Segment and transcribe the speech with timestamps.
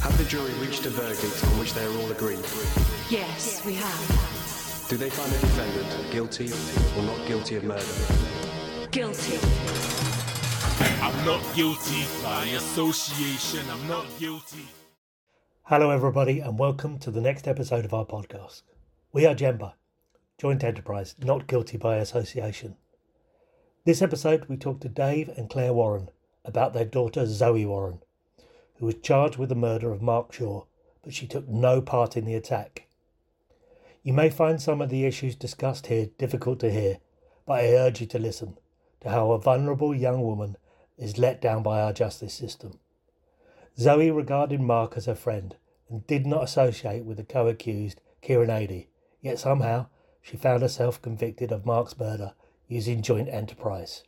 [0.00, 2.38] Have the jury reached a verdict on which they are all agreed?
[3.10, 4.86] Yes, we have.
[4.88, 6.50] Do they find the defendant guilty
[6.96, 7.84] or not guilty of murder?
[8.92, 9.38] Guilty.
[11.02, 13.68] I'm not guilty by association.
[13.70, 14.66] I'm not guilty.
[15.64, 18.62] Hello, everybody, and welcome to the next episode of our podcast.
[19.12, 19.72] We are JENGbA,
[20.38, 22.76] joint enterprise, not guilty by association.
[23.84, 26.10] This episode, we talk to Dave and Clare Warren
[26.44, 27.98] about their daughter Zoe Warren,
[28.78, 30.64] who was charged with the murder of Mark Shaw,
[31.02, 32.86] but she took no part in the attack.
[34.02, 36.98] You may find some of the issues discussed here difficult to hear,
[37.46, 38.58] but I urge you to listen
[39.00, 40.56] to how a vulnerable young woman
[40.96, 42.78] is let down by our justice system.
[43.78, 45.56] Zoe regarded Mark as her friend
[45.88, 48.86] and did not associate with the co accused Kieran Adey,
[49.20, 49.86] yet somehow
[50.20, 52.34] she found herself convicted of Mark's murder
[52.66, 54.04] using joint enterprise.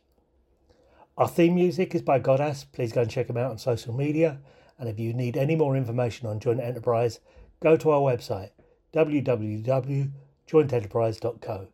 [1.17, 2.65] Our theme music is by Godass.
[2.71, 4.39] Please go and check him out on social media.
[4.81, 7.19] And if you need any more information on joint enterprise,
[7.61, 8.49] go to our website
[8.91, 11.67] www.jointenterprise.co.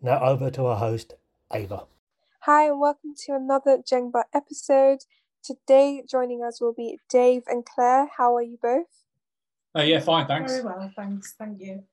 [0.00, 1.12] Now over to our host,
[1.52, 1.84] Ava.
[2.40, 5.00] Hi, and welcome to another Jengba episode.
[5.44, 8.08] Today, joining us will be Dave and Clare.
[8.16, 9.04] How are you both?
[9.76, 10.52] Uh, yeah, fine, thanks.
[10.52, 11.34] Very well, thanks.
[11.38, 11.84] Thank you.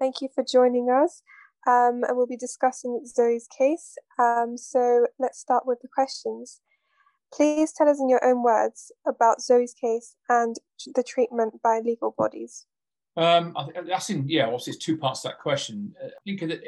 [0.00, 1.22] Thank you for joining us.
[1.68, 3.96] Um, and we'll be discussing Zoe's case.
[4.18, 6.62] Um, so let's start with the questions.
[7.32, 10.56] Please tell us in your own words about Zoe's case and
[10.94, 12.66] the treatment by legal bodies.
[13.16, 14.44] Um, I think that's in yeah.
[14.44, 15.94] Obviously, it's two parts to that question.
[16.02, 16.62] Uh, I think that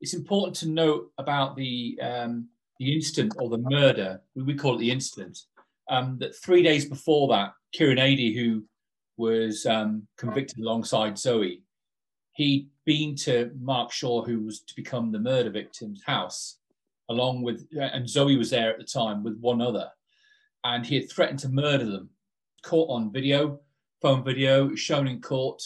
[0.00, 4.20] it's important to note about the um, the incident or the murder.
[4.34, 5.38] We call it the incident.
[5.90, 8.64] Um, that three days before that, Kieran Adey, who
[9.16, 11.62] was um, convicted alongside Zoe,
[12.32, 16.57] he'd been to Mark Shaw, who was to become the murder victim's house,
[17.08, 19.88] along with and Zoe was there at the time with one other,
[20.64, 22.10] and he had threatened to murder them.
[22.62, 23.60] Caught on video,
[24.02, 25.62] phone video, shown in court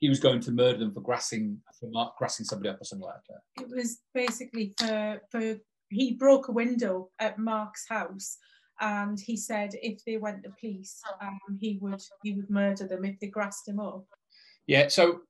[0.00, 3.06] he was going to murder them for grassing for Mark grassing somebody up or something
[3.06, 3.62] like that.
[3.62, 5.56] It was basically for for
[5.90, 8.38] he broke a window at Mark's house
[8.80, 13.04] and he said if they went to police um, he would he would murder them
[13.04, 14.06] if they grassed him up.
[14.66, 15.20] Yeah, so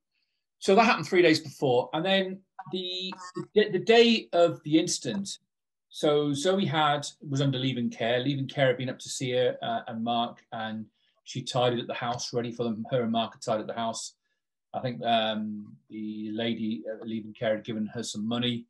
[0.60, 2.41] so that happened three days before, and then
[2.72, 3.12] the
[3.54, 5.38] the, the day of the incident.
[5.91, 8.21] So Zoe had was under leaving care.
[8.21, 10.87] Leaving care had been up to see her uh, and Mark, and
[11.25, 12.87] she tidied at the house, ready for them.
[12.91, 14.15] Her and Mark had tidied at the house
[14.73, 18.67] I think um, the lady leaving care had given her some money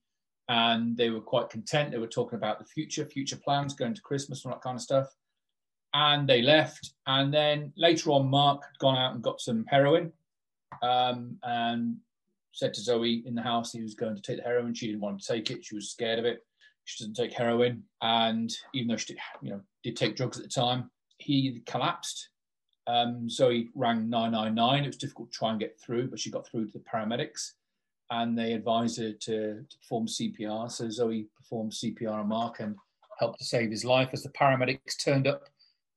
[0.49, 1.91] and they were quite content.
[1.91, 4.83] They were talking about the future, future plans, going to Christmas and that kind of
[4.83, 5.15] stuff.
[5.93, 6.93] And they left.
[7.07, 10.13] And then later on, Mark had gone out and got some heroin
[10.83, 11.97] um, and
[12.53, 14.75] said to Zoe in the house he was going to take the heroin.
[14.75, 15.65] She didn't want to take it.
[15.65, 16.45] She was scared of it.
[16.91, 17.85] She doesn't take heroin.
[18.03, 22.31] And even though she did, you know, did take drugs at the time, he collapsed
[22.89, 24.83] um, Zoe rang 999.
[24.83, 27.53] It was difficult to try and get through, but she got through to the paramedics
[28.11, 30.69] and they advised her to, to perform CPR.
[30.69, 32.75] So Zoe performed CPR on Mark and
[33.21, 35.45] helped to save his life as the paramedics turned up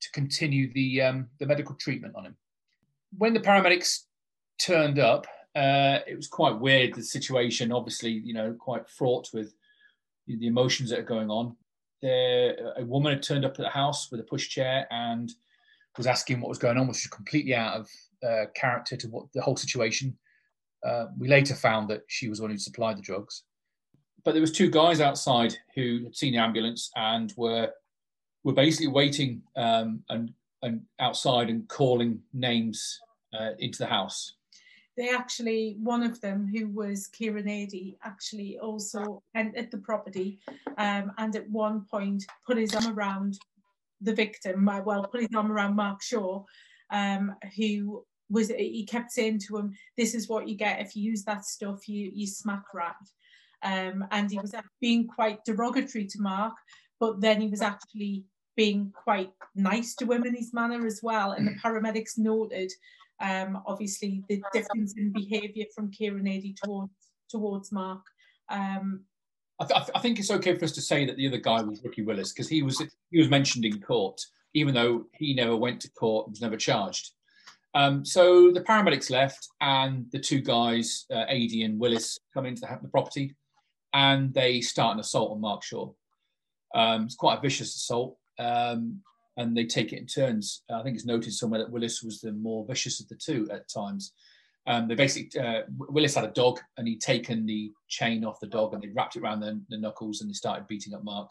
[0.01, 2.37] to continue the, um, the medical treatment on him.
[3.17, 4.01] When the paramedics
[4.59, 5.25] turned up,
[5.55, 9.55] uh, it was quite weird, the situation, obviously, you know, quite fraught with
[10.27, 11.55] the emotions that are going on.
[12.01, 15.31] There, a woman had turned up at the house with a pushchair and
[15.97, 17.89] was asking what was going on, which was completely out of
[18.27, 20.17] uh, character to what the whole situation.
[20.85, 23.43] Uh, we later found that she was the one who supplied the drugs.
[24.25, 27.69] But there was two guys outside who had seen the ambulance and were
[28.43, 32.99] were basically waiting um, and and outside and calling names
[33.37, 34.35] uh, into the house.
[34.95, 37.47] They actually, one of them, who was Kieran
[38.03, 40.39] actually also entered the property
[40.77, 43.39] um, and at one point put his arm around
[44.01, 46.43] the victim, uh, well, put his arm around Mark Shaw,
[46.91, 51.03] um, who was he kept saying to him, "This is what you get if you
[51.03, 51.87] use that stuff.
[51.87, 52.95] You you smack rat."
[53.63, 56.53] Um, and he was being quite derogatory to Mark,
[56.99, 58.25] but then he was actually
[58.55, 61.31] being quite nice to him in his manner as well.
[61.31, 62.71] And the paramedics noted,
[63.23, 66.91] um, obviously, the difference in behaviour from Kieran Adey towards
[67.29, 68.01] towards Mark.
[68.49, 69.05] Um,
[69.59, 71.81] I, th- I, think it's okay for us to say that the other guy was
[71.83, 74.19] Ricky Willis because he was he was mentioned in court,
[74.53, 77.11] even though he never went to court and was never charged.
[77.73, 82.61] Um, so the paramedics left, and the two guys, uh, Adey and Willis, come into
[82.61, 83.35] the, the, property,
[83.93, 85.91] and they start an assault on Mark Shaw.
[86.75, 89.01] Um, it's quite a vicious assault, um,
[89.37, 90.63] and they take it in turns.
[90.69, 93.69] I think it's noted somewhere that Willis was the more vicious of the two at
[93.69, 94.13] times.
[94.65, 98.47] Um, they basically uh, Willis had a dog and he'd taken the chain off the
[98.47, 101.29] dog and they wrapped it around the, the knuckles and they started beating up Mark.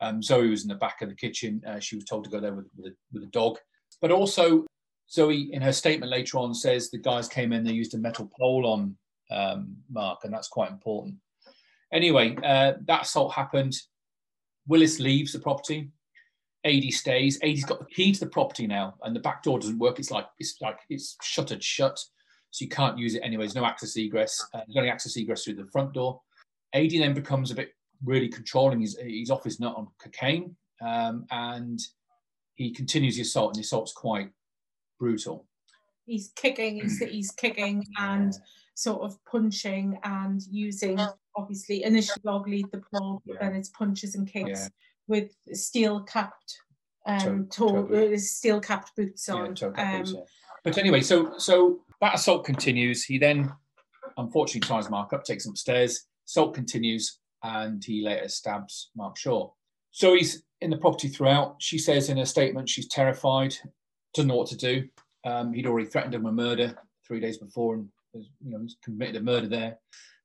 [0.00, 1.62] Um, Zoe was in the back of the kitchen.
[1.66, 3.58] Uh, she was told to go there with, with, a, with a dog.
[4.00, 4.66] But also,
[5.10, 8.30] Zoe, in her statement later on, says the guys came in, they used a metal
[8.38, 8.96] pole on
[9.30, 11.16] um, Mark, and that's quite important.
[11.92, 13.74] Anyway, uh, that assault happened.
[14.66, 15.90] Willis leaves the property.
[16.66, 17.38] Adey stays.
[17.40, 19.98] Adey's got the key to the property now, and the back door doesn't work.
[19.98, 21.98] It's like it's like it's shuttered shut,
[22.50, 23.44] so you can't use it anyway.
[23.44, 24.44] There's no access egress.
[24.52, 26.20] Uh, there's only access egress through the front door.
[26.74, 27.70] Adey then becomes a bit
[28.04, 28.80] really controlling.
[28.80, 31.80] He's, he's off his nut on cocaine, um, and
[32.56, 34.30] he continues the assault, and the assault's quite
[34.98, 35.46] brutal.
[36.06, 38.34] He's kicking, he's, he's kicking and
[38.74, 40.98] sort of punching and using
[41.36, 43.48] obviously initially log lead the pole, but Yeah.
[43.48, 44.68] then it's punches and kicks Yeah.
[45.08, 46.58] With steel capped
[47.06, 48.14] um To- toe, totally.
[48.14, 49.54] uh, steel capped boots Yeah, on.
[49.54, 50.24] toe cappers, um, yeah.
[50.64, 53.04] But anyway, so so that assault continues.
[53.04, 53.52] He then
[54.16, 56.04] unfortunately ties Mark up, takes him upstairs.
[56.28, 59.50] Assault continues, and he later stabs Mark Shaw.
[59.90, 61.56] So he's in the property throughout.
[61.60, 63.54] She says in her statement she's terrified,
[64.14, 64.88] doesn't know what to do.
[65.24, 66.76] Um, he'd already threatened him with murder
[67.06, 69.78] three days before, and you know he's committed a murder there.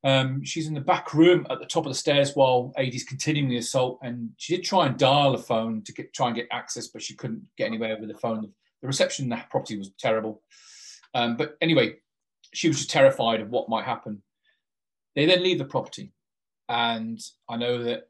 [0.05, 3.49] Um, she's in the back room at the top of the stairs while Adey's continuing
[3.49, 6.47] the assault, and she did try and dial a phone to get, try and get
[6.51, 8.51] access, but she couldn't get anywhere with the phone.
[8.81, 10.41] The reception in that property was terrible.
[11.13, 11.95] Um, but anyway,
[12.53, 14.21] she was just terrified of what might happen.
[15.15, 16.11] They then leave the property,
[16.67, 18.09] and I know that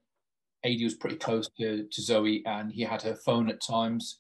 [0.66, 4.19] Adey was pretty close to, to Zoe, and he had her phone at times.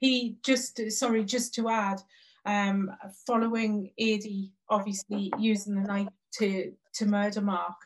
[0.00, 2.00] he just sorry just to add
[2.46, 2.90] um
[3.26, 7.76] following Adey obviously using the knife to to murder Mark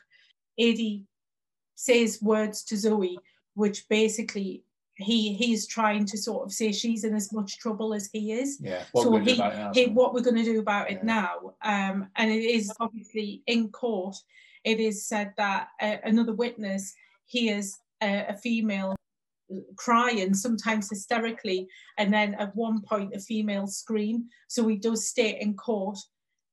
[0.57, 1.05] Eddie
[1.75, 3.17] says words to Zoe
[3.53, 4.63] which basically
[4.95, 8.59] he he's trying to sort of say she's in as much trouble as he is.
[8.61, 11.55] Yeah, what so we're he, now, he what we're going to do about it now
[11.63, 14.15] um and it is obviously in court.
[14.63, 16.93] It is said that uh, another witness
[17.25, 18.95] hears a, a female
[19.75, 21.67] crying sometimes hysterically
[21.97, 24.25] and then at one point a female scream.
[24.47, 25.97] So he does state in court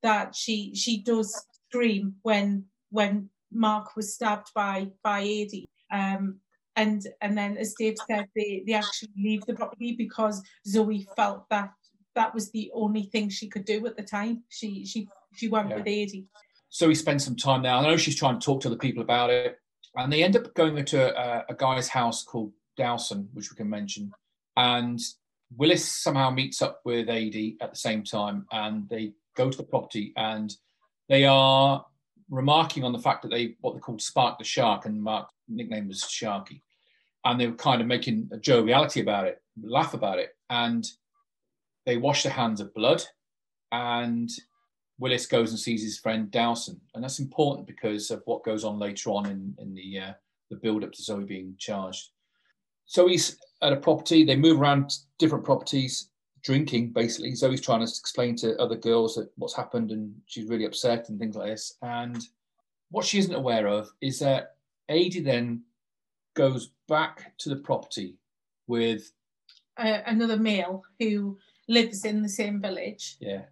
[0.02, 5.64] that she she does scream when when mark was stabbed by by Adey.
[5.92, 6.38] um
[6.76, 11.48] and and then as dave said they they actually leave the property because zoe felt
[11.50, 11.70] that
[12.14, 15.68] that was the only thing she could do at the time she she she went
[15.68, 15.76] Yeah.
[15.76, 16.24] with Adey.
[16.70, 17.72] So he spent some time there.
[17.72, 19.58] I know she's trying to talk to other people about it,
[19.94, 23.70] and they end up going to a, a guy's house called Dowson, which we can
[23.70, 24.10] mention.
[24.56, 25.00] And
[25.56, 29.62] Willis somehow meets up with Adey at the same time, and they go to the
[29.64, 30.54] property, and
[31.08, 31.84] they are
[32.30, 35.88] remarking on the fact that they what they called Spark the Shark, and Mark's nickname
[35.88, 36.60] was Sharky,
[37.24, 40.86] and they were kind of making a joviality about it, laugh about it, and
[41.86, 43.02] they wash their hands of blood,
[43.72, 44.30] and
[44.98, 48.78] Willis goes and sees his friend Dowson, and that's important because of what goes on
[48.78, 50.12] later on in, in the uh,
[50.50, 52.10] the build up to Zoe being charged.
[52.86, 54.24] So he's at a property.
[54.24, 56.10] They move around different properties,
[56.42, 57.34] drinking basically.
[57.34, 61.18] Zoe's trying to explain to other girls that what's happened, and she's really upset and
[61.18, 61.76] things like this.
[61.82, 62.22] And
[62.90, 64.56] what she isn't aware of is that
[64.90, 65.62] Adey then
[66.34, 68.14] goes back to the property
[68.66, 69.12] with
[69.76, 71.38] uh, another male who
[71.68, 73.42] lives in the same village yeah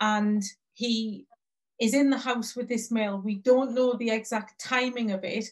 [0.00, 0.42] and
[0.74, 1.26] he
[1.80, 3.20] is in the house with this male.
[3.20, 5.46] We don't know the exact timing of it,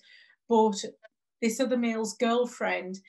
[0.49, 0.77] but
[1.41, 3.01] this other male's girlfriend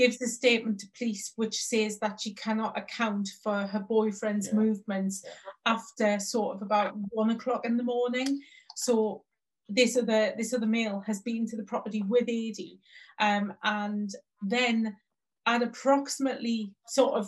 [0.00, 4.54] gives a statement to police which says that she cannot account for her boyfriend's Yeah.
[4.54, 5.22] movements
[5.66, 8.40] after sort of about one o'clock in the morning.
[8.76, 9.24] So
[9.68, 12.78] this other this other male has been to the property with Adey,
[13.18, 14.08] um, and
[14.40, 14.96] then
[15.44, 17.24] at approximately sort of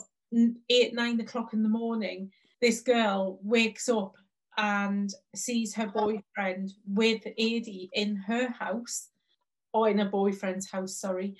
[0.77, 2.33] eight nine o'clock in the morning,
[2.63, 4.15] this girl wakes up
[4.57, 9.09] and sees her boyfriend with Adey in her house
[9.75, 11.37] or in her boyfriend's house, sorry.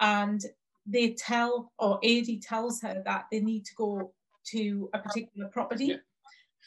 [0.00, 0.40] And
[0.86, 4.12] they tell, or Adey tells her that they need to go
[4.46, 5.86] to a particular property.
[5.86, 5.96] Yeah.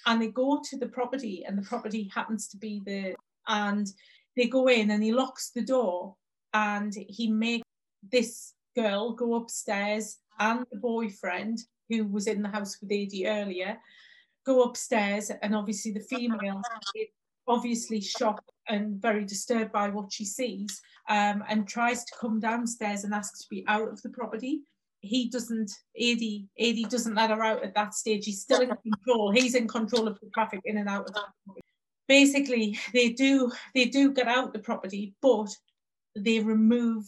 [0.05, 3.15] And they go to the property, and the property happens to be the,
[3.47, 3.87] and
[4.35, 6.15] they go in and he locks the door
[6.53, 7.67] and he makes
[8.11, 13.77] this girl go upstairs and the boyfriend who was in the house with Adey earlier
[14.45, 16.61] go upstairs and obviously the female
[17.47, 23.03] obviously shocked and very disturbed by what she sees um, and tries to come downstairs
[23.03, 24.61] and asks to be out of the property.
[25.01, 25.71] He doesn't
[26.01, 28.25] Adey Adey doesn't let her out at that stage.
[28.25, 29.31] He's still in control.
[29.31, 31.61] He's in control of the traffic in and out of the property.
[32.07, 35.49] basically they do they do get out the property but
[36.15, 37.03] they remove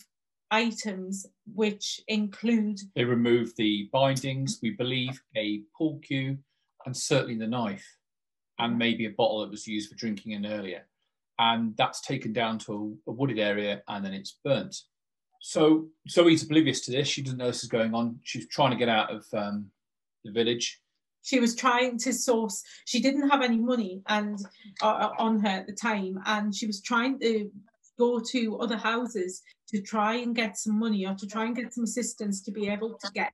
[0.51, 6.38] items which include They remove the bindings, we believe, a pool cue,
[6.86, 7.86] and certainly the knife,
[8.60, 10.86] and maybe a bottle that was used for drinking in earlier.
[11.40, 14.76] And that's taken down to a, a wooded area and then it's burnt.
[15.40, 17.08] So Zoe's oblivious to this.
[17.08, 18.20] She doesn't know this is going on.
[18.24, 19.70] She's trying to get out of um,
[20.26, 20.82] the village.
[21.28, 24.40] she was trying to source she didn't have any money and
[24.82, 27.50] uh, on her at the time and she was trying to
[28.00, 31.74] go to other houses to try and get some money or to try and get
[31.74, 33.34] some assistance to be able to get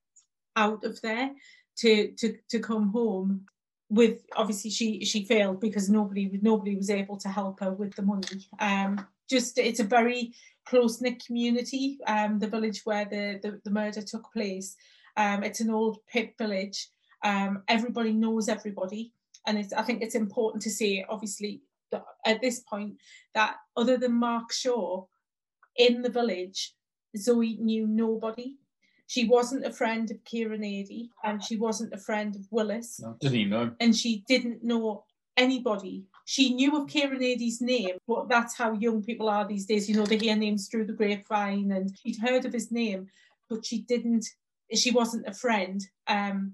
[0.56, 1.30] out of there
[1.78, 3.46] to to to come home
[3.94, 8.02] with obviously she she failed because nobody nobody was able to help her with the
[8.02, 8.48] money.
[8.60, 10.34] Um just it's a very
[10.66, 14.76] close knit community um the village where the, the the murder took place.
[15.16, 16.90] Um it's an old pit village.
[17.24, 19.14] Um everybody knows everybody.
[19.46, 21.62] And it's i think it's important to say obviously
[22.26, 22.96] at this point
[23.36, 25.06] that other than mark shaw
[25.76, 26.74] in the village
[27.16, 28.58] zoe knew nobody
[29.14, 33.00] she wasn't a friend of Kieran Adey and she wasn't a friend of Willis.
[33.00, 33.72] No, didn't even know.
[33.80, 35.04] And she didn't know
[35.38, 36.06] anybody.
[36.26, 39.88] She knew of Kieran Adey's name, but that's how young people are these days.
[39.88, 43.06] You know, they hear names through the grapevine and she'd heard of his name,
[43.52, 44.26] but she didn't,
[44.74, 45.86] she wasn't a friend.
[46.08, 46.54] Um,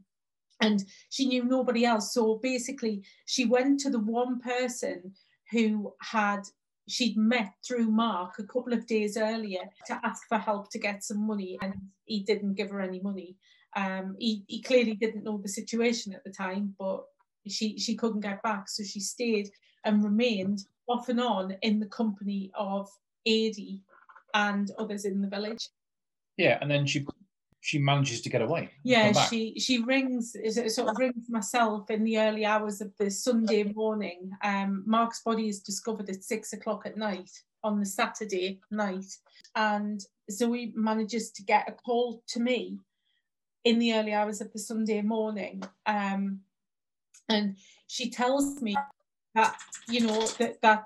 [0.59, 2.13] and she knew nobody else.
[2.13, 5.13] So basically, she went to the one person
[5.51, 6.41] who had
[6.89, 11.03] she'd met through Mark a couple of days earlier to ask for help to get
[11.03, 11.73] some money, and
[12.05, 13.37] he didn't give her any money.
[13.75, 17.03] Um, he, he clearly didn't know the situation at the time, but
[17.47, 19.49] she she couldn't get back, so she stayed
[19.85, 22.89] and remained off and on in the company of
[23.27, 23.81] Adey
[24.33, 25.69] and others in the village.
[26.37, 27.05] Yeah, and then she
[27.61, 28.71] she manages to get away.
[28.83, 33.11] Yeah, she she rings It sort of rings myself in the early hours of the
[33.11, 34.31] Sunday morning.
[34.43, 37.31] Um, Mark's body is discovered at six o'clock at night
[37.63, 39.13] on the Saturday night,
[39.55, 40.01] and
[40.31, 42.77] Zoe manages to get a call to me
[43.65, 45.61] in the early hours of the Sunday morning.
[45.85, 46.39] Um,
[47.27, 48.77] and she tells me
[49.35, 49.57] that
[49.89, 50.85] you know that that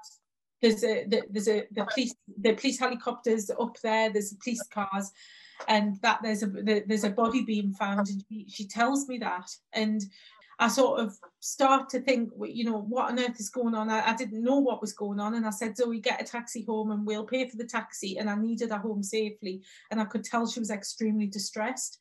[0.60, 4.10] there's a there's a the police the police helicopters up there.
[4.10, 5.12] There's police cars
[5.67, 9.50] and that there's a there's a body being found and she, she tells me that
[9.74, 10.03] and
[10.60, 13.89] I sort of start to think, you know, what on earth is going on?
[13.89, 15.33] I, I, didn't know what was going on.
[15.33, 18.17] And I said, Zoe, get a taxi home and we'll pay for the taxi.
[18.17, 19.62] And I needed her home safely.
[19.91, 22.00] And I could tell she was extremely distressed.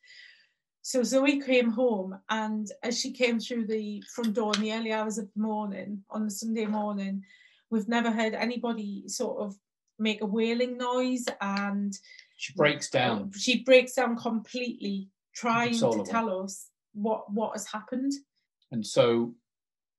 [0.81, 2.17] So Zoe came home.
[2.29, 6.03] And as she came through the front door in the early hours of the morning,
[6.09, 7.23] on the Sunday morning,
[7.69, 9.55] we've never heard anybody sort of
[9.97, 11.25] make a wailing noise.
[11.41, 11.97] And
[12.35, 13.31] she breaks down.
[13.37, 18.11] She breaks down completely, trying to tell us what what has happened.
[18.71, 19.33] And so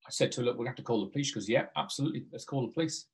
[0.06, 2.44] I said to her, "Look, we have to call the police." Because yeah, absolutely, let's
[2.44, 3.06] call the police.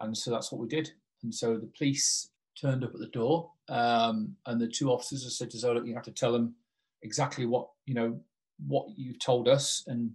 [0.00, 0.90] And so that's what we did.
[1.22, 5.50] And so the police turned up at the door, um, and the two officers said
[5.50, 6.54] to Zoe, "Look, you have to tell them
[7.02, 8.20] exactly what you know
[8.66, 10.10] what you've told us, and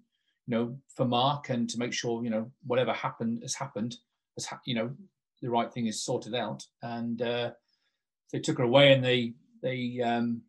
[0.48, 3.98] you know for Mark, and to make sure you know whatever happened has happened,
[4.38, 4.92] has ha- you know
[5.42, 7.52] the right thing is sorted out." And uh,
[8.32, 10.42] they took her away and they they um,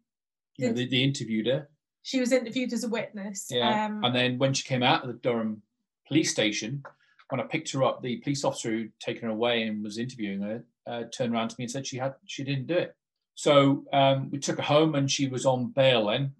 [0.56, 1.68] you know they, they, interviewed her.
[2.02, 3.46] She was interviewed as a witness.
[3.50, 5.62] Yeah, um, and then when she came out of the Durham
[6.08, 6.82] police station,
[7.28, 10.42] when I picked her up, the police officer who'd taken her away and was interviewing
[10.42, 12.94] her uh, turned around to me and said she had she didn't do it.
[13.34, 16.32] So um, we took her home and she was on bail then.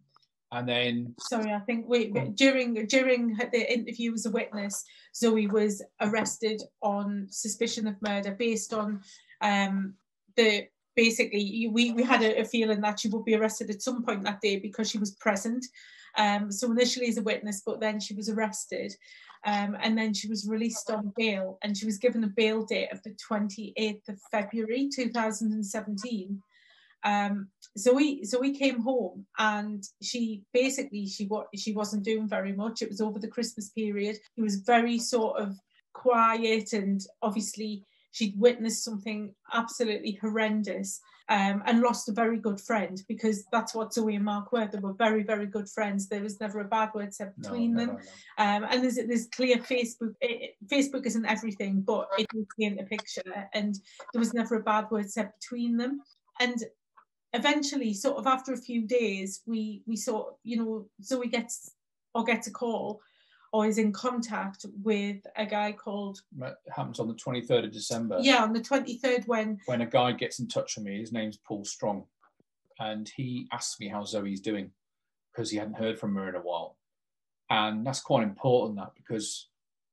[0.53, 4.85] And then sorry, I think we during during the interview as a witness,
[5.17, 9.01] Zoe was arrested on suspicion of murder based on
[9.41, 9.95] um,
[10.37, 14.05] the basically we, we had a, a, feeling that she would be arrested at some
[14.05, 15.65] point that day because she was present.
[16.19, 18.95] Um, so initially as a witness but then she was arrested
[19.47, 22.93] um, and then she was released on bail and she was given a bail date
[22.93, 26.43] of the 28th of february 2017
[27.05, 32.29] um, so we so we came home and she basically she what she wasn't doing
[32.29, 32.83] very much.
[32.83, 34.17] It was over the christmas period.
[34.37, 35.59] It was very sort of
[35.93, 43.03] quiet and obviously she'd witnessed something absolutely horrendous um, and lost a very good friend
[43.09, 44.69] because that's what Zoe and Mark were.
[44.71, 46.09] They were very, very good friends.
[46.09, 47.99] There was never a bad word said between no, them.
[48.39, 48.45] No.
[48.45, 50.15] Um, and there's there's clear Facebook.
[50.21, 53.75] It, Facebook isn't everything, but it is in the picture, and
[54.13, 56.01] there was never a bad word said between them.
[56.39, 56.57] And
[57.33, 61.71] eventually, sort of after a few days, we we saw, you know, Zoe gets
[62.15, 63.01] or gets a call
[63.53, 66.23] or is in contact with a guy called.
[66.41, 68.19] It happens on the 23rd of December.
[68.21, 69.61] Yeah, on the 23rd when.
[69.67, 72.05] When a guy gets in touch with me, his name's Paul Strong,
[72.81, 74.71] and he asks me how Zoe's doing
[75.33, 76.77] because he hadn't heard from her in a while.
[77.51, 79.49] And that's quite important, that because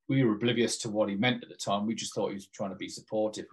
[0.08, 1.86] we were oblivious to what he meant at the time.
[1.86, 3.46] We just thought he was trying to be supportive.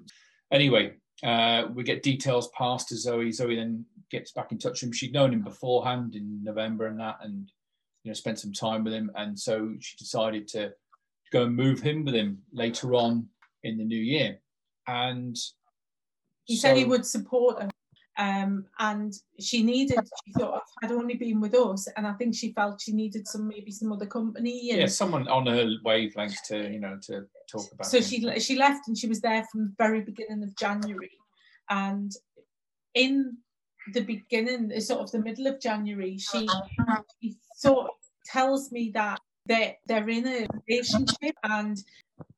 [0.52, 3.32] Anyway, uh, we get details passed to Zoe.
[3.32, 4.92] Zoe then gets back in touch with him.
[4.94, 7.52] She'd known him beforehand in November and that, and
[8.04, 9.12] you know, spent some time with him.
[9.16, 10.74] And so she decided to
[11.32, 13.27] go and move him with him later on
[13.63, 14.39] in the new year.
[14.88, 15.38] And
[16.46, 17.70] he so, said he would support her.
[18.20, 22.34] Um, and she needed, she sort of had only been with us, and I think
[22.34, 24.72] she felt she needed some maybe some other company.
[24.72, 27.86] And Yeah, someone on her wavelength to you know to talk about.
[27.86, 28.10] so things.
[28.10, 31.12] she she left and she was there from the very beginning of January,
[31.70, 32.12] and
[32.96, 33.38] in
[33.94, 36.48] the beginning, sort of the middle of January, she,
[37.22, 37.92] she sort of
[38.26, 41.78] tells me that they they're in a relationship, and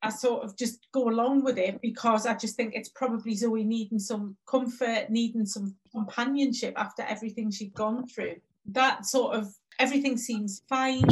[0.02, 3.64] I sort of just go along with it because I just think it's probably Zoe
[3.64, 8.36] needing some comfort, needing some companionship after everything she'd gone through.
[8.66, 11.04] That sort of everything seems fine.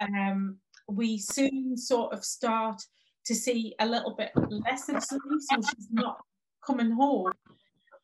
[0.00, 0.58] Um,
[0.88, 2.82] we soon sort of start
[3.24, 6.18] to see a little bit less of Zoe, so she's not
[6.64, 7.32] coming home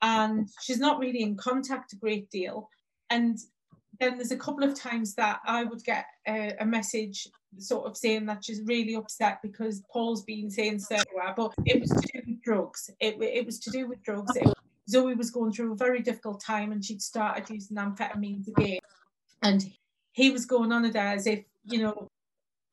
[0.03, 2.69] and she's not really in contact a great deal.
[3.09, 3.39] And
[4.03, 7.29] then there's a couple of times that I would get a, a message
[7.59, 10.97] sort of saying that she's really upset because Paul's been saying so,
[11.37, 12.91] but it was to do with drugs.
[12.99, 14.35] It, it was to do with drugs.
[14.37, 14.49] It-
[14.91, 18.81] Zoe was going through a very difficult time and she'd started using amphetamines again.
[19.41, 19.65] And
[20.11, 22.09] he was going on her as if, you know,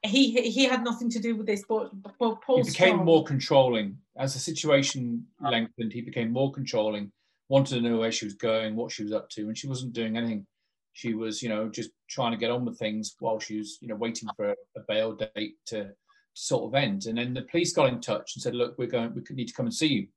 [0.02, 3.24] he he had nothing to do with this, but, but Paul he became Strong- more
[3.24, 5.94] controlling as the situation lengthened.
[5.94, 7.12] He became more controlling,
[7.48, 9.94] wanted to know where she was going, what she was up to, and she wasn't
[9.94, 10.48] doing anything.
[11.00, 13.88] She was, you know, just trying to get on with things while she was, you
[13.88, 15.92] know, waiting for a, a bail date to,
[16.34, 17.06] sort of end.
[17.06, 19.14] And then the police got in touch and said, "Look, we're going.
[19.14, 20.08] We need to come and see you."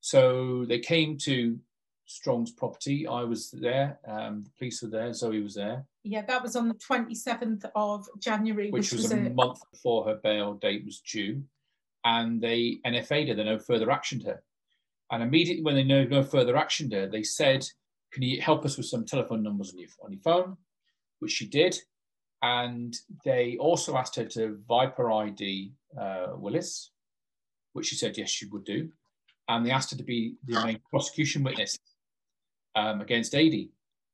[0.00, 1.58] So they came to
[2.06, 3.06] Strong's property.
[3.06, 3.98] I was there.
[4.06, 5.12] Um, the police were there.
[5.12, 9.16] Zoe was there, Yeah, that was on the 27th of January, which, which, was, a,
[9.16, 11.42] month before her bail date was due.
[12.04, 14.42] And they NFA'd her, they no further actioned her.
[15.10, 17.64] And immediately when they no, no further actioned her, they said,
[18.12, 20.56] Can you help us with some telephone numbers on your, on your phone?
[21.20, 21.76] Which she did.
[22.42, 26.90] And they also asked her to Viper ID uh, Willis,
[27.72, 28.90] which she said yes, she would do.
[29.48, 31.78] And they asked her to be the main prosecution witness
[32.74, 33.70] um, against Adey.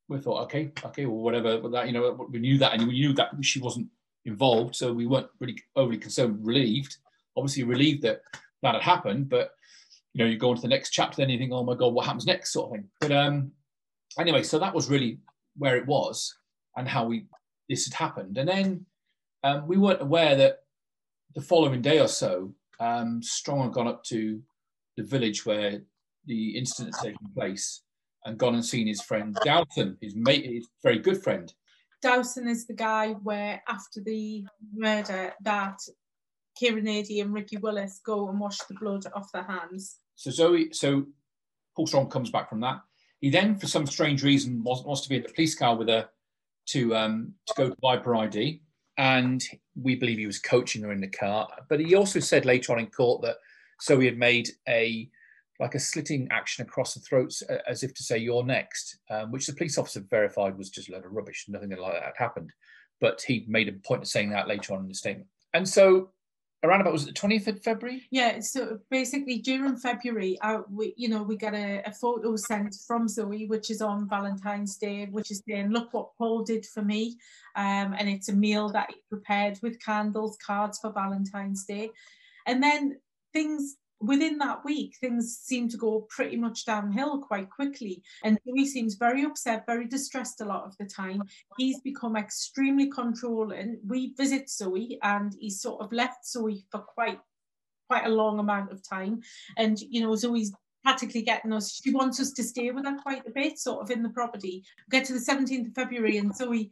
[0.08, 1.58] We thought, okay, okay, well, whatever.
[1.58, 3.88] But that, you know, we knew that, and we knew that she wasn't
[4.24, 6.38] involved, so we weren't really overly concerned.
[6.46, 6.96] Relieved,
[7.36, 8.22] obviously relieved that
[8.62, 9.28] that had happened.
[9.28, 9.50] But
[10.14, 11.92] you know, you go on to the next chapter, then you think, oh my god,
[11.92, 12.88] what happens next, sort of thing.
[13.00, 13.52] But um,
[14.18, 15.18] anyway, so that was really
[15.56, 16.36] where it was
[16.76, 17.26] and how we
[17.68, 18.86] this had happened, and then
[19.44, 20.60] um, we weren't aware that
[21.34, 24.40] the following day or so, um, Strong had gone up to
[24.96, 25.82] the village where
[26.26, 27.82] the incident had taken place
[28.24, 31.52] and gone and seen his friend Dowson, his mate, his very good friend.
[32.02, 34.44] Dowson is the guy where after the
[34.74, 35.78] murder that
[36.56, 39.98] Kieran and Ricky Willis go and wash the blood off their hands.
[40.16, 41.06] So Zoe, so
[41.76, 42.80] Paul Strong comes back from that.
[43.20, 45.88] He then, for some strange reason, wants, wants to be in the police car with
[45.88, 46.08] her
[46.68, 48.60] to um, to go to Viper ID,
[48.96, 49.42] and
[49.80, 51.48] we believe he was coaching her in the car.
[51.68, 53.36] But he also said later on in court that
[53.82, 55.08] Zoe had made a
[55.60, 59.46] like a slitting action across the throats as if to say you're next, um, which
[59.46, 61.46] the police officer verified was just a load of rubbish.
[61.48, 62.52] Nothing like that had happened.
[63.00, 65.28] But he made a point of saying that later on in the statement.
[65.54, 66.10] And so
[66.64, 68.02] around about was it the 20th of February?
[68.10, 72.74] Yeah, so basically during February, uh, we, you know, we get a, a photo sent
[72.86, 76.82] from Zoe, which is on Valentine's Day, which is saying, look what Paul did for
[76.82, 77.16] me.
[77.54, 81.90] Um, and it's a meal that he prepared with candles, cards for Valentine's Day.
[82.46, 82.98] And then
[83.32, 88.02] things within that week, things seem to go pretty much downhill quite quickly.
[88.22, 91.22] And Zoe seems very upset, very distressed a lot of the time.
[91.56, 93.78] He's become extremely controlling.
[93.86, 97.18] We visit Zoe and he's sort of left Zoe for quite
[97.88, 99.20] quite a long amount of time.
[99.56, 100.52] And you know, Zoe's
[100.84, 103.90] practically getting us, she wants us to stay with her quite a bit, sort of
[103.90, 104.62] in the property.
[104.86, 106.70] We get to the 17th of February and Zoe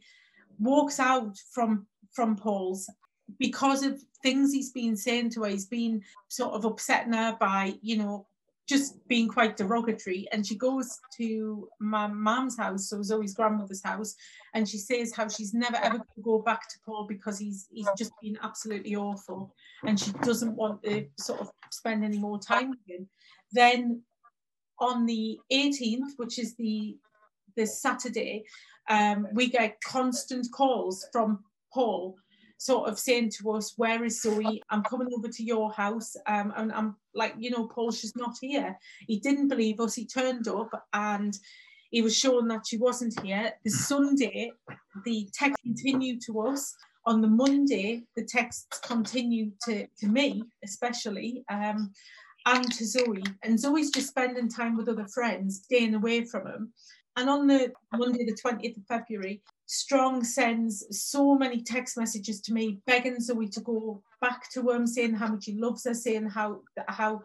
[0.59, 2.89] walks out from from Paul's
[3.39, 7.75] because of things he's been saying to her, he's been sort of upsetting her by,
[7.81, 8.27] you know,
[8.67, 10.27] just being quite derogatory.
[10.31, 14.15] And she goes to my mum's house, so Zoe's grandmother's house,
[14.53, 17.67] and she says how she's never ever going to go back to Paul because he's
[17.71, 19.53] he's just been absolutely awful,
[19.85, 23.07] and she doesn't want to sort of spend any more time with him.
[23.53, 24.01] Then
[24.79, 26.97] on the 18th, which is the
[27.55, 28.43] this Saturday,
[28.89, 31.39] um, we get constant calls from
[31.73, 32.15] Paul
[32.57, 34.61] sort of saying to us, Where is Zoe?
[34.69, 36.15] I'm coming over to your house.
[36.25, 38.77] Um, and I'm like, you know, Paul, she's not here.
[39.07, 39.95] He didn't believe us.
[39.95, 41.37] He turned up and
[41.91, 43.53] he was showing that she wasn't here.
[43.63, 44.51] The Sunday,
[45.05, 46.75] the text continued to us.
[47.05, 51.93] On the Monday, the texts continued to, to me, especially, um,
[52.45, 53.23] and to Zoe.
[53.43, 56.73] And Zoe's just spending time with other friends, staying away from him.
[57.15, 62.53] And on the Monday, the 20th of February, Strong sends so many text messages to
[62.53, 66.29] me, begging Zoe to go back to him, saying how much he loves her, saying
[66.29, 67.21] how how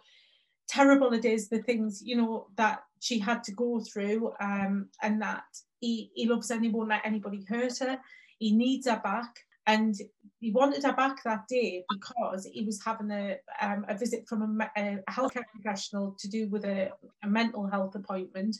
[0.68, 5.20] terrible it is, the things, you know, that she had to go through, um, and
[5.20, 5.44] that
[5.80, 7.98] he, he loves her and he won't let anybody hurt her.
[8.38, 9.34] He needs her back.
[9.66, 9.94] And
[10.40, 14.60] he wanted her back that day because he was having a, um, a visit from
[14.60, 16.90] a, a healthcare professional to do with a,
[17.22, 18.56] a mental health appointment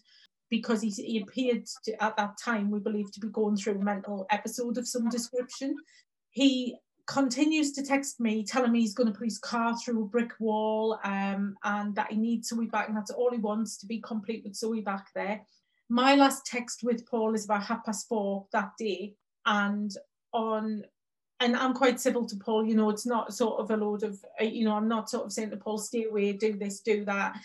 [0.52, 3.82] because he, he appeared to, at that time, we believe, to be going through a
[3.82, 5.74] mental episode of some description.
[6.28, 10.06] He continues to text me telling me he's going to put his car through a
[10.06, 13.86] brick wall um, and that he needs Zoe back and that's all he wants to
[13.86, 15.40] be complete with Zoe back there.
[15.88, 19.14] My last text with Paul is about half past four that day
[19.46, 19.90] and
[20.34, 20.84] on
[21.40, 24.22] and I'm quite civil to Paul, you know, it's not sort of a load of,
[24.38, 27.36] you know, I'm not sort of saying to Paul, stay away, do this, do that.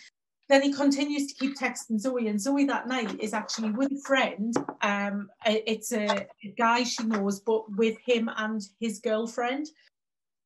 [0.48, 4.00] Then he continues to keep texting Zoe, and Zoe that night is actually with a
[4.06, 4.54] friend.
[4.80, 9.66] Um, it's a, guy she knows, but with him and his girlfriend.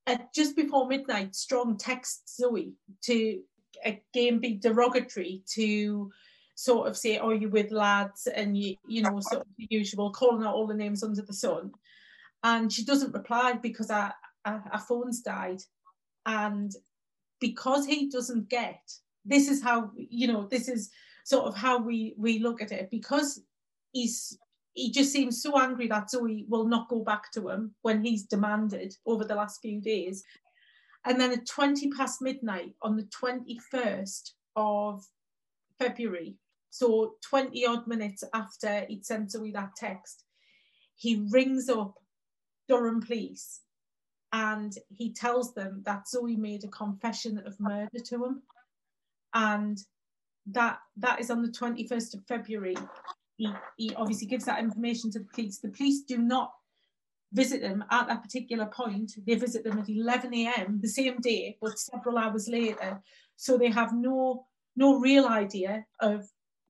[0.09, 3.43] At just before midnight, Strong texts Zoe to
[3.85, 6.11] again be derogatory to
[6.57, 10.11] sort of say, "Oh, you with lads?" and you, you know, sort of the usual,
[10.11, 11.71] calling out all the names under the sun.
[12.43, 14.13] And she doesn't reply because our,
[14.45, 15.63] our, our phone's died,
[16.27, 16.73] and
[17.41, 18.81] because he doesn't get
[19.25, 20.91] this is how you know this is
[21.25, 23.41] sort of how we we look at it because
[23.93, 24.39] he's
[24.75, 28.25] he just seems so angry that Zoe will not go back to him when he's
[28.25, 30.25] demanded over the last few days.
[31.05, 35.05] And then at 20 past midnight on the 21st of
[35.79, 36.37] February,
[36.71, 40.25] so 20 odd minutes after he'd sent Zoe that text,
[40.95, 41.99] he rings up
[42.67, 43.61] Durham Police
[44.33, 48.43] and he tells them that Zoe made a confession of murder to him
[49.35, 49.79] and
[50.47, 52.77] that that is on the 21st of February.
[53.37, 55.59] He, he obviously gives that information to the police.
[55.59, 56.53] The police do not
[57.33, 59.13] visit them at that particular point.
[59.27, 60.81] They visit them at 11 a.m.
[60.83, 63.01] the same day, but several hours later.
[63.37, 66.27] So they have no no real idea of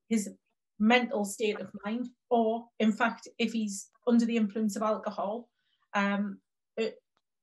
[0.08, 0.30] his
[0.78, 5.48] mental state of mind, or in fact, if he's under the influence of alcohol,
[5.94, 6.38] um,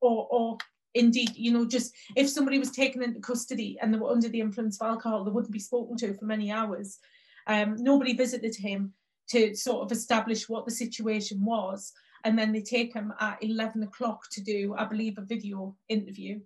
[0.02, 0.58] or or
[0.94, 4.42] indeed, you know, just if somebody was taken into custody and they were under the
[4.42, 7.00] influence of alcohol, they wouldn't be spoken to for many hours.
[7.48, 8.94] Um, nobody visited him
[9.30, 11.94] to sort of establish what the situation was.
[12.26, 16.42] And then they take him at 11 o'clock to do, I believe, a video interview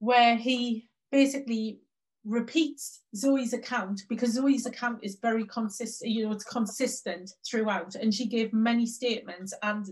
[0.00, 1.80] where he basically
[2.24, 7.94] repeats Zoe's account because Zoe's account is very consistent, you know, it's consistent throughout.
[7.94, 9.86] And she gave many statements and,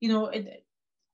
[0.00, 0.65] you know, it,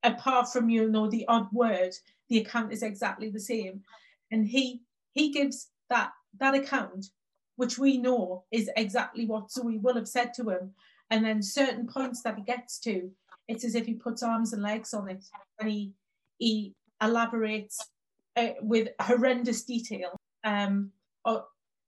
[0.03, 1.95] apart from you know the odd word,
[2.29, 3.83] the account is exactly the same.
[4.31, 7.07] And he he gives that that account,
[7.57, 10.73] which we know is exactly what Zoe will have said to him.
[11.11, 13.11] And then certain points that he gets to,
[13.47, 15.25] it's as if he puts arms and legs on it,
[15.61, 15.93] and he
[16.39, 17.79] he elaborates
[18.37, 20.91] uh, with horrendous detail um,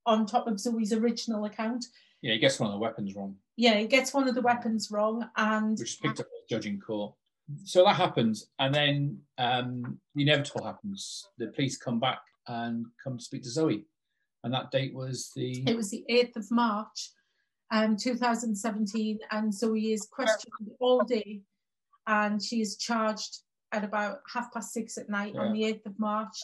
[0.07, 1.87] on top of Zoe's original account.
[2.21, 3.37] Yeah, he gets one of the weapons wrong.
[3.57, 6.81] Yeah, he gets one of the weapons wrong, and which is picked up by judging
[6.81, 7.15] court
[7.65, 11.29] so that happens, and then um, the inevitable happens.
[11.39, 13.87] The police come back and come to speak to Zoe,
[14.43, 15.63] and that date was the.
[15.67, 17.11] It was the eighth of March,
[17.71, 21.43] um, 2017, and Zoe is questioned all day,
[22.07, 23.41] and she is charged
[23.75, 25.41] at about half past six at night yeah.
[25.41, 26.37] on the 8th of March,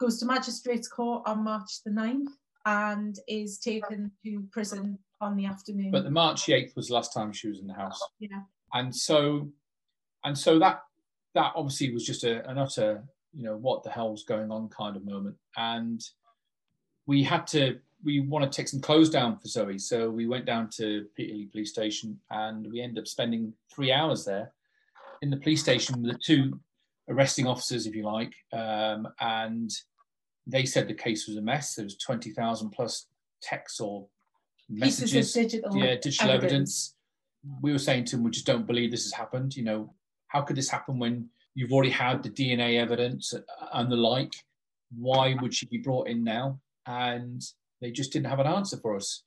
[0.00, 2.28] goes to magistrates court on March the 9th,
[2.64, 5.90] and is taken to prison on the afternoon.
[5.90, 8.00] But the March 8th was the last time she was in the house.
[8.18, 8.40] Yeah.
[8.72, 9.48] And so
[10.24, 10.82] and so that
[11.34, 14.96] that obviously was just a, an utter you know what the hell's going on kind
[14.96, 15.36] of moment.
[15.56, 16.02] And
[17.06, 19.78] we had to we want to take some clothes down for zoe.
[19.78, 24.24] So we went down to peterlee police station and we ended up spending three hours
[24.24, 24.52] there
[25.22, 26.60] in the police station with the two
[27.08, 28.32] arresting officers if you like.
[28.52, 29.70] Um, and
[30.46, 31.74] they said the case was a mess.
[31.74, 33.06] There was 20000 plus
[33.42, 34.06] texts or
[34.68, 35.32] messages.
[35.32, 36.50] digital yeah digital evidence.
[36.52, 36.94] evidence.
[37.60, 39.94] We were saying to them we just don't believe this has happened you know
[40.28, 43.34] how could this happen when you've already had the DNA evidence
[43.72, 44.34] and the like?
[44.96, 46.60] Why would she be brought in now?
[46.86, 47.42] And
[47.80, 49.22] they just didn't have an answer for us.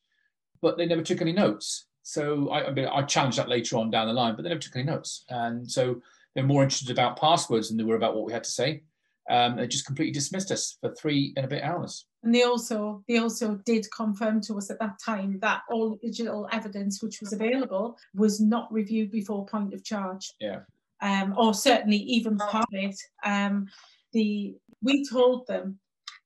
[0.61, 1.85] But they never took any notes.
[2.03, 4.61] So I, I, mean, I challenged that later on down the line, but they never
[4.61, 5.25] took any notes.
[5.29, 6.01] And so
[6.33, 8.83] they're more interested about passwords than they were about what we had to say.
[9.29, 12.05] Um, they just completely dismissed us for three and a bit hours.
[12.23, 16.47] And they also they also did confirm to us at that time that all digital
[16.53, 20.31] evidence which was available was not reviewed before point of charge.
[20.39, 20.59] Yeah
[21.01, 22.99] um, or certainly even part of it.
[23.23, 23.67] Um,
[24.13, 25.79] the we told them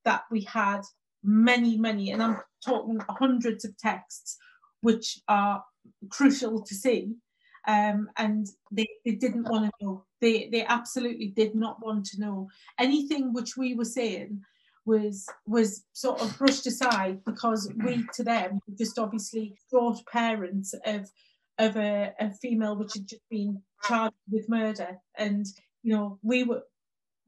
[0.05, 0.81] that we had
[1.23, 4.37] many, many, and I'm talking hundreds of texts,
[4.81, 5.63] which are
[6.09, 7.15] crucial to see.
[7.67, 10.05] Um, and they, they didn't want to know.
[10.19, 14.41] They they absolutely did not want to know anything which we were saying
[14.85, 20.73] was was sort of brushed aside because we to them were just obviously thought parents
[20.85, 21.09] of
[21.59, 24.97] of a, a female which had just been charged with murder.
[25.17, 25.45] And
[25.83, 26.63] you know we were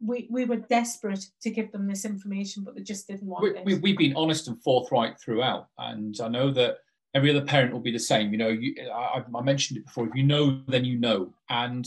[0.05, 3.49] we, we were desperate to give them this information but they just didn't want we,
[3.51, 3.65] it.
[3.65, 5.67] we, we've been honest and forthright throughout.
[5.77, 6.77] And i know that
[7.15, 8.31] every other parent will be the same.
[8.31, 10.07] You know you, I, I mentioned it before.
[10.07, 11.33] If you know then you know.
[11.49, 11.86] And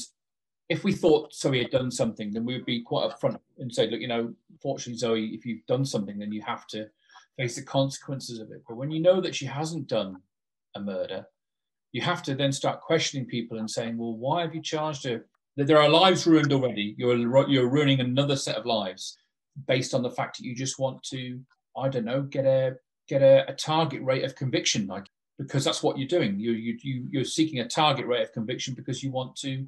[0.69, 3.89] if we thought Zoe had done something, then we would be quite upfront and say,
[3.89, 6.89] look, you know, fortunately, Zoe, if you've done something, then you have to
[7.39, 8.63] face the consequences of it.
[8.67, 10.17] But when you know that she hasn't done
[10.75, 11.27] a murder,
[11.97, 15.25] you have to then start questioning people and saying, well, why have you charged her?
[15.57, 16.95] That there are lives ruined already.
[16.99, 19.17] You're you're ruining another set of lives
[19.67, 21.41] based on the fact that you just want to,
[21.75, 22.77] I don't know, get a
[23.09, 25.07] get a, a target rate of conviction, like
[25.39, 26.39] because that's what you're doing.
[26.39, 29.67] You you you you're seeking a target rate of conviction because you want to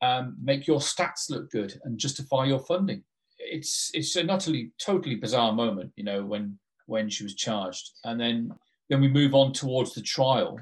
[0.00, 3.04] um, make your stats look good and justify your funding.
[3.38, 8.18] It's it's an utterly totally bizarre moment, you know, when when she was charged, and
[8.18, 8.54] then
[8.88, 10.58] then we move on towards the trial.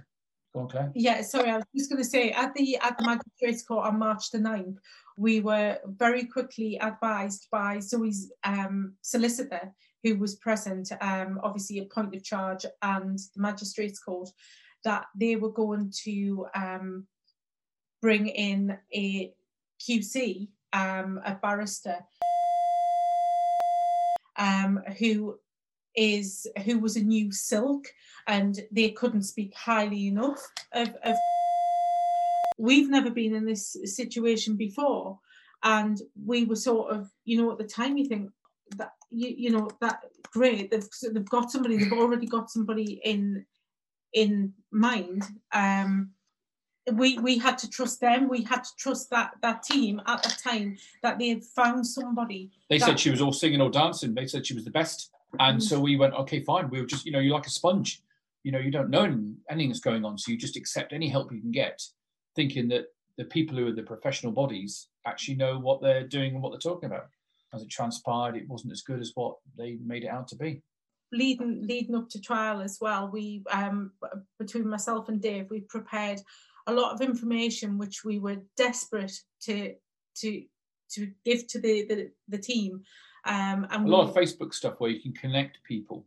[0.54, 0.92] Clare.
[0.94, 3.98] Yeah, sorry, I was just going to say at the at the magistrates court on
[3.98, 4.78] March the 9th,
[5.16, 9.72] we were very quickly advised by Zoe's um, solicitor,
[10.04, 14.28] who was present, um, obviously a point of charge and the magistrates court,
[14.84, 17.06] that they were going to um,
[18.00, 19.32] bring in a
[19.80, 21.96] QC, um, a barrister,
[24.36, 25.38] um, who
[25.96, 27.86] is who was a new silk,
[28.26, 30.40] and they couldn't speak highly enough
[30.72, 30.94] of.
[31.02, 31.16] of
[32.56, 35.18] We've never been in this situation before,
[35.64, 38.30] and we were sort of, you know, at the time you think
[38.76, 40.00] that you you know that
[40.32, 43.44] great they've they've got somebody they've already got somebody in
[44.12, 46.10] in mind um
[46.92, 48.28] we we had to trust them.
[48.28, 52.50] We had to trust that that team at the time that they had found somebody.
[52.68, 54.14] They that, said she was all singing or dancing.
[54.14, 56.70] They said she was the best, and so we went, okay, fine.
[56.70, 58.02] We were just, you know, you're like a sponge.
[58.42, 59.04] You know, you don't know
[59.48, 61.82] anything that's going on, so you just accept any help you can get,
[62.36, 66.42] thinking that the people who are the professional bodies actually know what they're doing and
[66.42, 67.06] what they're talking about.
[67.54, 70.62] As it transpired, it wasn't as good as what they made it out to be
[71.14, 73.92] leading leading up to trial as well we um
[74.38, 76.20] between myself and dave we prepared
[76.66, 79.74] a lot of information which we were desperate to
[80.16, 80.42] to
[80.90, 82.82] to give to the the, the team
[83.26, 86.04] um, and a lot of Facebook stuff where you can connect people.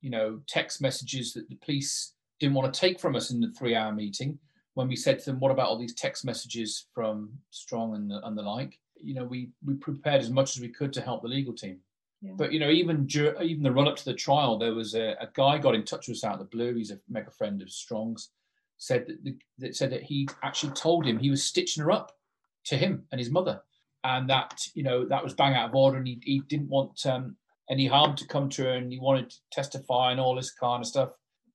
[0.00, 3.50] You know, text messages that the police didn't want to take from us in the
[3.52, 4.38] three-hour meeting.
[4.74, 8.24] When we said to them, "What about all these text messages from Strong and the,
[8.26, 11.22] and the like?" You know, we we prepared as much as we could to help
[11.22, 11.78] the legal team.
[12.20, 12.32] Yeah.
[12.36, 15.16] But you know, even dur- even the run up to the trial, there was a,
[15.20, 16.74] a guy got in touch with us out of the blue.
[16.74, 18.30] He's a mega friend of Strong's,
[18.76, 22.16] said that, the, that said that he actually told him he was stitching her up
[22.64, 23.62] to him and his mother,
[24.04, 27.04] and that you know that was bang out of order, and he, he didn't want
[27.06, 27.36] um,
[27.70, 30.80] any harm to come to her, and he wanted to testify and all this kind
[30.80, 31.10] of stuff,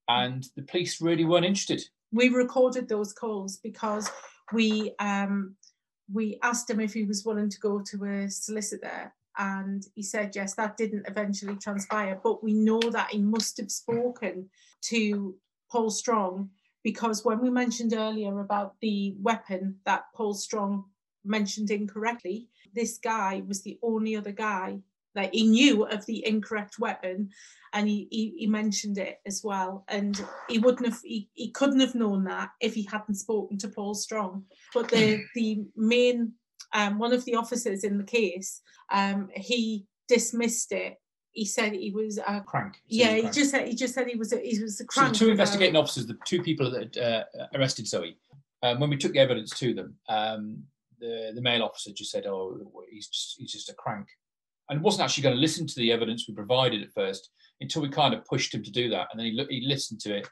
[0.07, 1.81] and the police really weren't interested.
[2.11, 4.09] We recorded those calls because
[4.53, 5.55] we um,
[6.11, 10.35] we asked him if he was willing to go to a solicitor and he said
[10.35, 14.47] yes that didn't eventually transpire but we know that he must have spoken
[14.79, 15.33] to
[15.71, 16.51] paul strong
[16.83, 20.85] because when we mentioned earlier about the weapon that Paul Strong
[21.25, 24.79] mentioned incorrectly, this guy was the only other guy
[25.15, 27.29] that he knew of the incorrect weapon
[27.73, 31.79] and he, he, he mentioned it as well and he wouldn't have he, he couldn't
[31.79, 36.31] have known that if he hadn't spoken to paul strong but the the main
[36.73, 40.97] um, one of the officers in the case um, he dismissed it
[41.33, 42.75] he said he was a crank.
[42.87, 43.35] Yeah, he crank.
[43.35, 45.13] just said he just said he was a, he was a So crank.
[45.13, 47.23] the two investigating officers, the two people that uh,
[47.55, 48.17] arrested Zoe,
[48.61, 50.63] um, when we took the evidence to them, um,
[51.03, 54.07] the the male officer just said, "Oh, he's just he's just a crank,"
[54.69, 57.29] and wasn't actually going to listen to the evidence we provided at first
[57.61, 60.15] until we kind of pushed him to do that, and then he he listened to
[60.17, 60.27] it,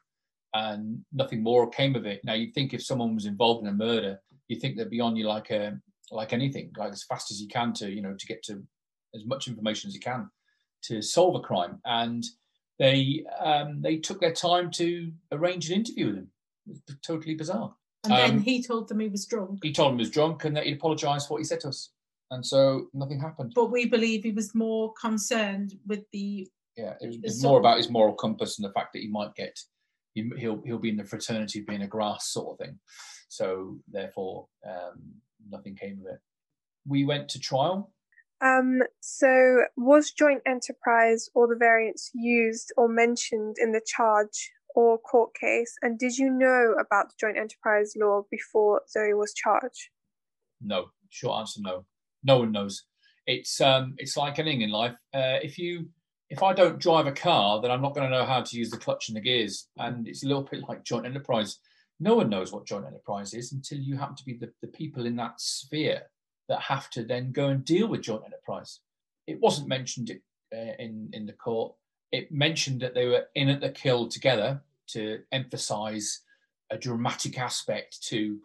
[0.53, 2.21] and nothing more came of it.
[2.23, 5.15] Now you'd think if someone was involved in a murder, you think they'd be on
[5.15, 5.77] you like a
[6.11, 8.63] like anything, like as fast as you can to you know to get to
[9.13, 10.29] as much information as you can
[10.83, 12.23] to solve a crime, and
[12.79, 16.31] they um, they took their time to arrange an interview with him.
[16.67, 17.75] It was totally bizarre.
[18.03, 19.59] And then um, he told them he was drunk.
[19.61, 21.69] He told him he was drunk and that he'd apologised for what he said to
[21.69, 21.91] us,
[22.31, 23.53] and so nothing happened.
[23.55, 27.51] But we believe he was more concerned with the Yeah, it was, It's it's sort
[27.51, 29.57] more about his moral compass and the fact that he might get
[30.13, 32.79] he, he'll he'll be in the fraternity of being a grass sort of thing.
[33.29, 35.13] So therefore, um,
[35.49, 36.19] nothing came of it.
[36.85, 37.93] We went to trial.
[38.41, 44.97] Um, so, was joint enterprise or the variants used or mentioned in the charge or
[44.97, 45.75] court case?
[45.81, 49.89] And did you know about the joint enterprise law before Zoe was charged?
[50.61, 51.85] No, short answer, no.
[52.23, 52.83] No one knows.
[53.25, 54.93] It's um, it's like anything in life.
[55.13, 55.89] Uh, if you
[56.29, 58.69] if I don't drive a car, then I'm not going to know how to use
[58.69, 59.67] the clutch and the gears.
[59.77, 61.57] And it's a little bit like joint enterprise.
[61.99, 65.05] No one knows what joint enterprise is until you happen to be the, the people
[65.05, 66.03] in that sphere
[66.47, 68.79] that have to then go and deal with joint enterprise.
[69.27, 70.09] It wasn't mentioned
[70.55, 71.75] uh, in in the court.
[72.11, 76.21] It mentioned that they were in at the kill together to emphasise
[76.69, 78.39] a dramatic aspect to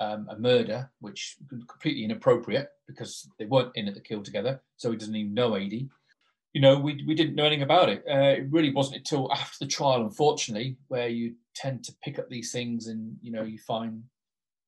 [0.00, 4.60] um, a murder, which completely inappropriate because they weren't in at the kill together.
[4.76, 5.88] So he doesn't even know Adey.
[6.52, 8.02] You know, we, we didn't know anything about it.
[8.08, 12.28] Uh, it really wasn't until after the trial, unfortunately, where you tend to pick up
[12.28, 14.02] these things and, you know, you find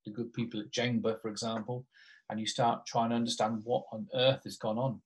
[0.04, 1.86] the good people at JENGbA, for example,
[2.30, 5.00] and you start trying to understand what on earth has gone on.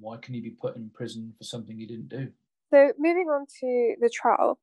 [0.00, 2.30] Why can you be put in prison for something you didn't do?
[2.74, 4.58] So, moving on to the trial,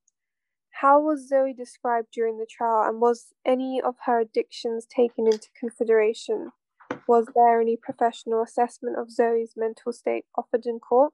[0.71, 5.47] how was Zoe described during the trial, and was any of her addictions taken into
[5.57, 6.51] consideration?
[7.07, 11.13] Was there any professional assessment of Zoe's mental state offered in court?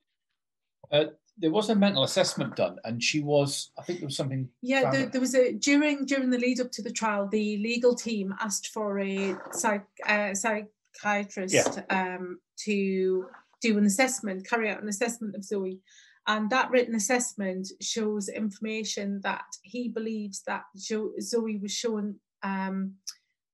[0.92, 1.06] Uh,
[1.38, 3.70] there was a mental assessment done, and she was.
[3.78, 4.50] I think there was something.
[4.64, 7.94] Yeah, there, there was a during during the lead up to the trial, the legal
[7.94, 13.28] team asked for a psych, uh, psychiatrist um, to
[13.62, 15.80] do an assessment, carry out an assessment of Zoe,
[16.28, 22.96] and that written assessment shows information that he believes that Zoe was showing um,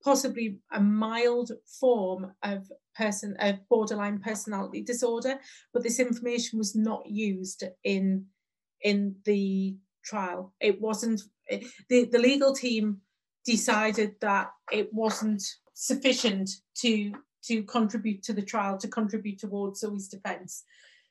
[0.03, 5.39] possibly a mild form of person of borderline personality disorder,
[5.71, 8.25] but this information was not used in
[8.81, 10.53] in the trial.
[10.59, 13.01] It wasn't it- the the legal team
[13.45, 20.07] decided that it wasn't sufficient to to contribute to the trial to contribute towards Zoe's
[20.07, 20.63] defence.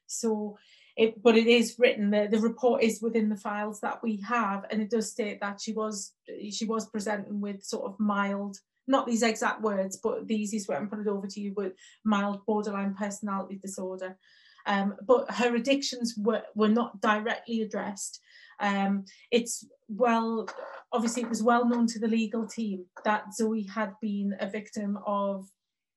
[0.07, 0.59] So
[0.97, 4.67] it but it is written the, the report is within the files that we have
[4.71, 6.13] and it does state that she was
[6.51, 10.77] she was presenting with sort of mild not these exact words but the easiest way
[10.77, 11.73] I'm put it over to you with
[12.05, 14.17] mild borderline personality disorder.
[14.65, 18.21] Um, but her addictions were, were not directly addressed.
[18.61, 20.49] Um, it's well
[20.93, 24.99] obviously it was well known to the legal team that Zoe had been a victim
[25.07, 25.49] of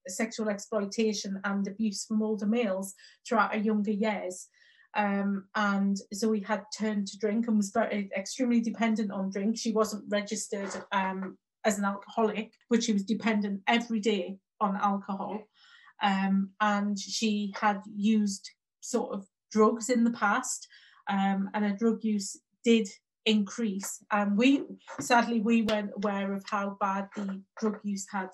[0.08, 2.94] sexual exploitation and abuse from older males
[3.28, 4.48] throughout her younger years
[4.96, 9.58] um, and Zoe had turned to drink and was very extremely dependent on drink.
[9.58, 15.42] She wasn't registered um, as an alcoholic, but she was dependent every day on alcohol.
[16.02, 20.68] Um, and she had used sort of drugs in the past,
[21.10, 22.88] um, and her drug use did
[23.26, 24.04] increase.
[24.12, 24.64] And we
[25.00, 28.30] sadly we weren't aware of how bad the drug use had,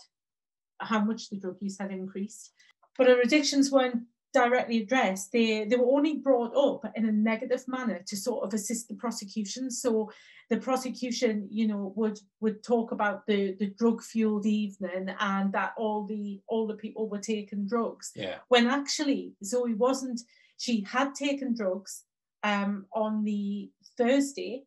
[0.80, 2.52] how much the drug use had increased.
[2.98, 5.32] But her addictions weren't directly addressed.
[5.32, 8.96] They they were only brought up in a negative manner to sort of assist the
[8.96, 9.70] prosecution.
[9.72, 10.12] So
[10.50, 15.74] the prosecution, you know, would would talk about the the drug fueled evening and that
[15.78, 18.12] all the all the people were taking drugs.
[18.16, 18.38] Yeah.
[18.48, 20.22] When actually Zoe wasn't.
[20.58, 22.04] She had taken drugs
[22.44, 24.64] um, on the Thursday.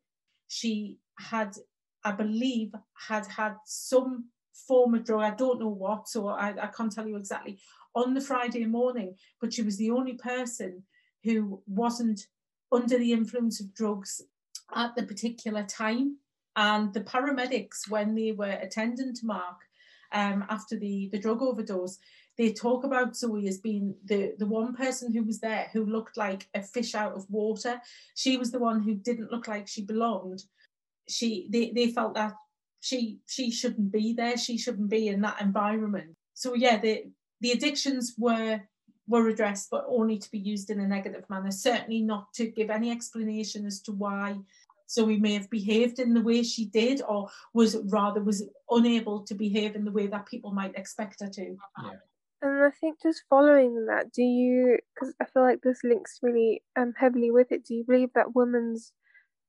[0.48, 1.56] She had,
[2.04, 2.72] I believe,
[3.08, 4.24] had had some
[4.66, 5.22] form of drug.
[5.22, 7.58] I don't know what, so I, I can't tell you exactly
[7.94, 10.82] on the Friday morning, but she was the only person
[11.22, 12.26] who wasn't
[12.72, 14.20] under the influence of drugs
[14.74, 16.16] at the particular time.
[16.56, 19.56] And the paramedics, when they were attending to Mark
[20.12, 21.98] um, after the, the drug overdose,
[22.36, 26.16] they talk about Zoe as being the, the one person who was there who looked
[26.16, 27.80] like a fish out of water.
[28.14, 30.42] She was the one who didn't look like she belonged.
[31.08, 32.34] She they, they felt that
[32.80, 34.36] she she shouldn't be there.
[34.36, 36.16] She shouldn't be in that environment.
[36.34, 37.04] So yeah, the
[37.44, 38.58] the addictions were
[39.06, 41.50] were addressed, but only to be used in a negative manner.
[41.50, 44.38] Certainly not to give any explanation as to why
[44.90, 49.34] Zoe may have behaved in the way she did, or was rather was unable to
[49.34, 51.56] behave in the way that people might expect her to.
[52.40, 54.78] And I think just following that, do you?
[54.94, 57.66] Because I feel like this links really um heavily with it.
[57.66, 58.90] Do you believe that women's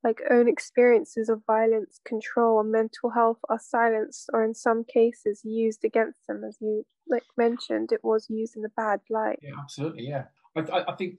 [0.05, 5.41] like own experiences of violence, control, and mental health are silenced, or in some cases
[5.43, 6.43] used against them?
[6.47, 9.39] As you like mentioned, it was used in a bad light.
[9.41, 10.07] Yeah, absolutely.
[10.07, 11.15] Yeah, I, I, think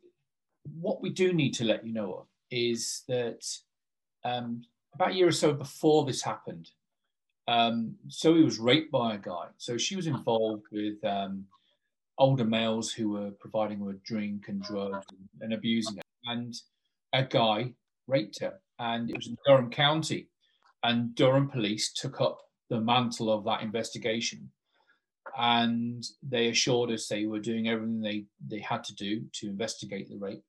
[0.79, 3.45] what we do need to let you know of is that
[4.25, 4.63] um,
[4.95, 6.71] about a year or so before this happened,
[7.49, 9.47] um, Zoe was raped by a guy.
[9.57, 11.45] So she was involved with um,
[12.19, 16.03] older males who were providing her drink and drugs and, and abusing her.
[16.25, 16.55] And
[17.13, 17.75] a guy
[18.07, 20.29] raped her, and it was in Durham County.
[20.83, 22.39] And Durham police took up
[22.71, 24.51] the mantle of that investigation
[25.39, 30.09] and they assured us they were doing everything they, they had to do to investigate
[30.09, 30.43] the rape.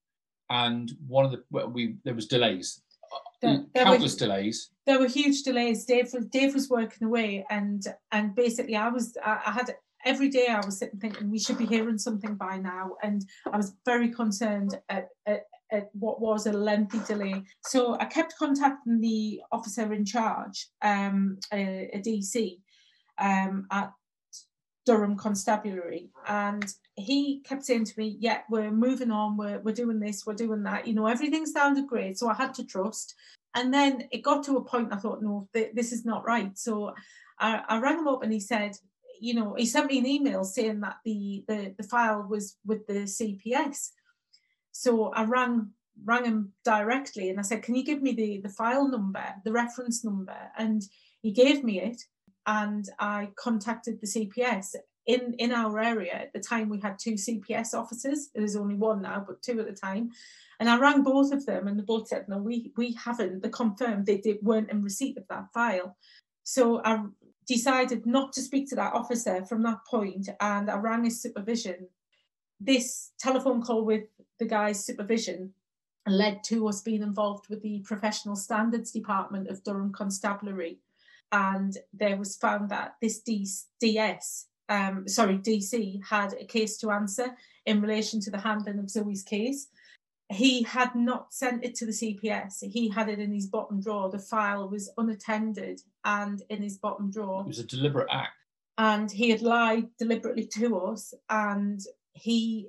[0.49, 2.81] And one of the well, we there was delays,
[3.13, 4.69] uh, There- there were- countless delays.
[4.85, 5.83] there were huge delays.
[5.85, 9.75] Dave was Dave was working away, and and basically I was I, I had
[10.05, 13.57] every day I was sitting thinking we should be hearing something by now, and I
[13.57, 15.41] was very concerned at, at
[15.71, 17.43] at what was a lengthy delay.
[17.65, 22.59] So I kept contacting the officer in charge, um, a, a DC,
[23.17, 23.91] um, at
[24.85, 26.65] Durham Constabulary, and
[26.95, 29.35] he kept saying to me, "Yeah, we're moving on.
[29.35, 30.25] We're we're doing this.
[30.25, 30.87] We're doing that.
[30.87, 33.13] You know, everything sounded great." So I had to trust.
[33.57, 36.55] And then it got to a point I thought, no, th- this is not right.
[36.55, 36.93] So
[37.39, 38.77] I, I rang him up and he said,
[39.19, 42.85] you know, he sent me an email saying that the the, the file was with
[42.85, 43.89] the CPS.
[44.77, 45.71] So I rang
[46.05, 49.51] rang him directly and I said, Can you give me the, the file number, the
[49.51, 50.37] reference number?
[50.55, 50.83] And
[51.23, 52.03] he gave me it
[52.45, 54.75] and I contacted the CPS.
[55.07, 58.29] In, in our area at the time we had two CPS officers.
[58.35, 60.11] There's only one now, but two at the time.
[60.59, 63.49] And I rang both of them, and they both said, "No, we we haven't." They
[63.49, 65.95] confirmed they did, weren't in receipt of that file.
[66.43, 67.05] So I
[67.47, 71.87] decided not to speak to that officer from that point, and I rang his supervision.
[72.59, 74.07] This telephone call with
[74.39, 75.53] the guy's supervision
[76.07, 80.79] led to us being involved with the professional standards department of Durham Constabulary,
[81.31, 83.21] and there was found that this
[83.81, 87.35] DS, um, sorry DC, had a case to answer
[87.65, 89.67] in relation to the handling of Zoe's case
[90.29, 92.63] he had not sent it to the CPS.
[92.69, 94.09] He had it in his bottom drawer.
[94.09, 97.41] The file was unattended and in his bottom drawer.
[97.41, 98.33] It was a deliberate act.
[98.77, 101.13] And he had lied deliberately to us.
[101.29, 101.79] And
[102.13, 102.67] he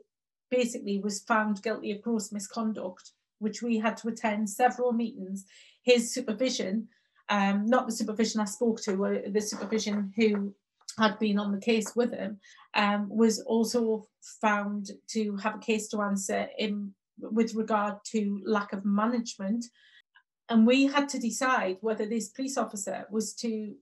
[0.51, 5.45] basically was found guilty of gross misconduct, which we had to attend several meetings.
[5.83, 6.89] His supervision,
[7.29, 10.55] um, not the supervision I spoke to, uh, the supervision who
[10.99, 12.39] had been on the case with him,
[12.75, 14.09] um, was also
[14.41, 19.65] found to have a case to answer in with regard to lack of management.
[20.49, 23.75] And we had to decide whether this police officer was to,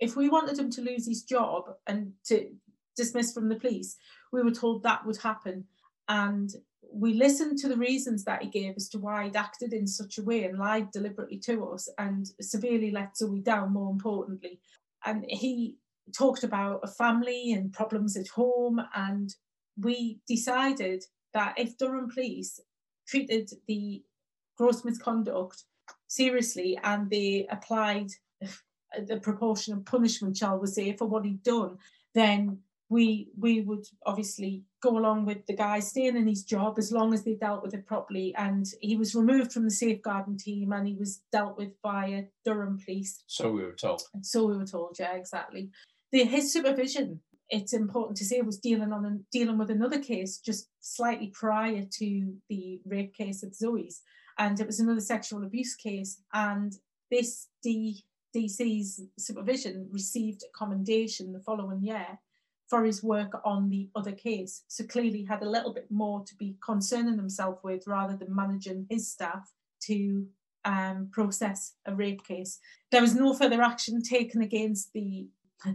[0.00, 2.50] if we wanted him to lose his job and to
[2.96, 3.96] dismiss from the police,
[4.32, 5.64] we were told that would happen.
[6.08, 6.50] And
[6.92, 10.18] we listened to the reasons that he gave as to why he'd acted in such
[10.18, 14.60] a way and lied deliberately to us and severely let Zoe down, more importantly.
[15.04, 15.76] And he
[16.16, 18.80] talked about a family and problems at home.
[18.94, 19.34] And
[19.78, 22.60] we decided that if Durham Police
[23.08, 24.02] treated the
[24.56, 25.64] gross misconduct
[26.06, 28.10] seriously and they applied
[29.06, 31.78] the proportion of punishment, shall we say, for what he'd done,
[32.14, 32.58] then
[32.94, 37.12] we we would obviously go along with the guy staying in his job as long
[37.12, 38.32] as they dealt with it properly.
[38.36, 42.78] And he was removed from the safeguarding team and he was dealt with by Durham
[42.78, 43.24] police.
[43.26, 44.02] So we were told.
[44.22, 45.70] So we were told, yeah, exactly.
[46.12, 47.20] The, his supervision
[47.50, 52.34] it's important to say was dealing on dealing with another case just slightly prior to
[52.48, 54.02] the rape case at Zoe's,
[54.38, 56.22] and it was another sexual abuse case.
[56.32, 56.72] And
[57.10, 62.18] this D, DC's supervision received a commendation the following year
[62.68, 64.64] for his work on the other case.
[64.68, 68.86] So clearly had a little bit more to be concerning himself with rather than managing
[68.88, 69.52] his staff
[69.82, 70.26] to
[70.64, 72.58] um, process a rape case.
[72.90, 75.28] There was no further action taken against the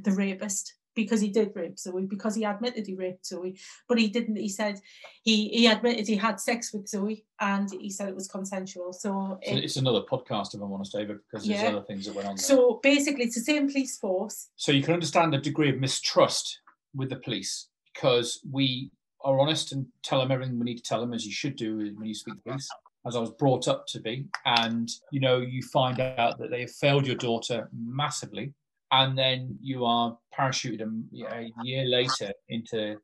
[0.03, 4.07] the rapist because he did rape Zoe, because he admitted he raped Zoe, but he
[4.07, 4.35] didn't.
[4.35, 4.79] He said
[5.23, 8.93] he he admitted he had sex with Zoe, and he said it was consensual.
[8.93, 11.69] So, so it, it's another podcast, if I'm honest, David, because there's yeah.
[11.69, 12.35] other things that went on.
[12.35, 12.43] There.
[12.43, 14.49] So basically, it's the same police force.
[14.55, 16.59] So you can understand the degree of mistrust
[16.95, 18.91] with the police because we
[19.23, 21.77] are honest and tell them everything we need to tell them, as you should do
[21.77, 22.69] when you speak to police
[23.05, 24.25] as I was brought up to be.
[24.45, 28.53] And you know, you find out that they have failed your daughter massively
[28.91, 32.97] and then you are parachuted a, a year later into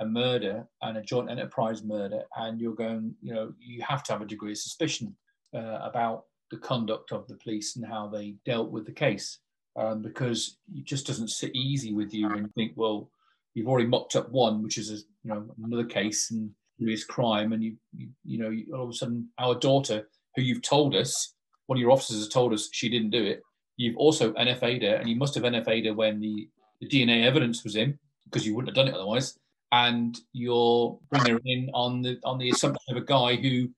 [0.00, 4.12] a murder and a joint enterprise murder, and you're going, you know, you have to
[4.12, 5.14] have a degree of suspicion
[5.54, 9.40] uh, about the conduct of the police and how they dealt with the case,
[9.76, 13.10] um, because it just doesn't sit easy with you and think, well,
[13.58, 17.52] you've already mocked up one, which is a, you know another case and serious crime,
[17.52, 21.34] and you, you, you know, all of a sudden our daughter, who you've told us,
[21.66, 23.42] one of your officers has told us she didn't do it,
[23.78, 26.48] You've also NFA'd her, and you must have NFA'd her when the,
[26.80, 29.38] the DNA evidence was in, because you wouldn't have done it otherwise.
[29.70, 33.68] And you're bringing her in on the on the assumption of a guy who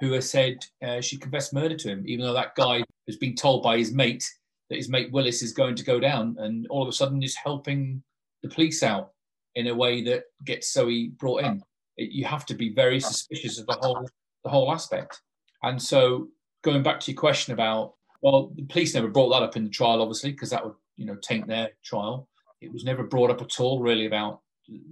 [0.00, 3.34] who has said uh, she confessed murder to him, even though that guy has been
[3.34, 4.24] told by his mate
[4.70, 7.36] that his mate Willis is going to go down, and all of a sudden is
[7.36, 8.02] helping
[8.42, 9.10] the police out
[9.54, 11.62] in a way that gets Zoe brought in.
[11.96, 14.08] It, you have to be very suspicious of the whole
[14.44, 15.20] the whole aspect.
[15.62, 16.28] And so,
[16.62, 19.70] going back to your question about well, the police never brought that up in the
[19.70, 22.28] trial, obviously, because that would, you know, taint their trial.
[22.60, 24.40] It was never brought up at all, really, about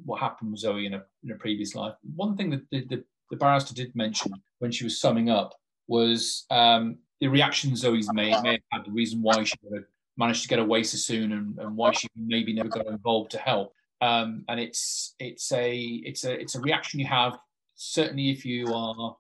[0.05, 1.95] what happened with Zoe in a, in a previous life.
[2.17, 5.55] One thing that the, the, the barrister did mention when she was summing up
[5.87, 9.57] was um, the reaction Zoe's made may have had the reason why she
[10.17, 13.39] managed to get away so soon and, and why she maybe never got involved to
[13.39, 13.75] help.
[14.01, 17.39] Um, and it's it's a it's a it's a reaction you have
[17.75, 19.17] certainly if you are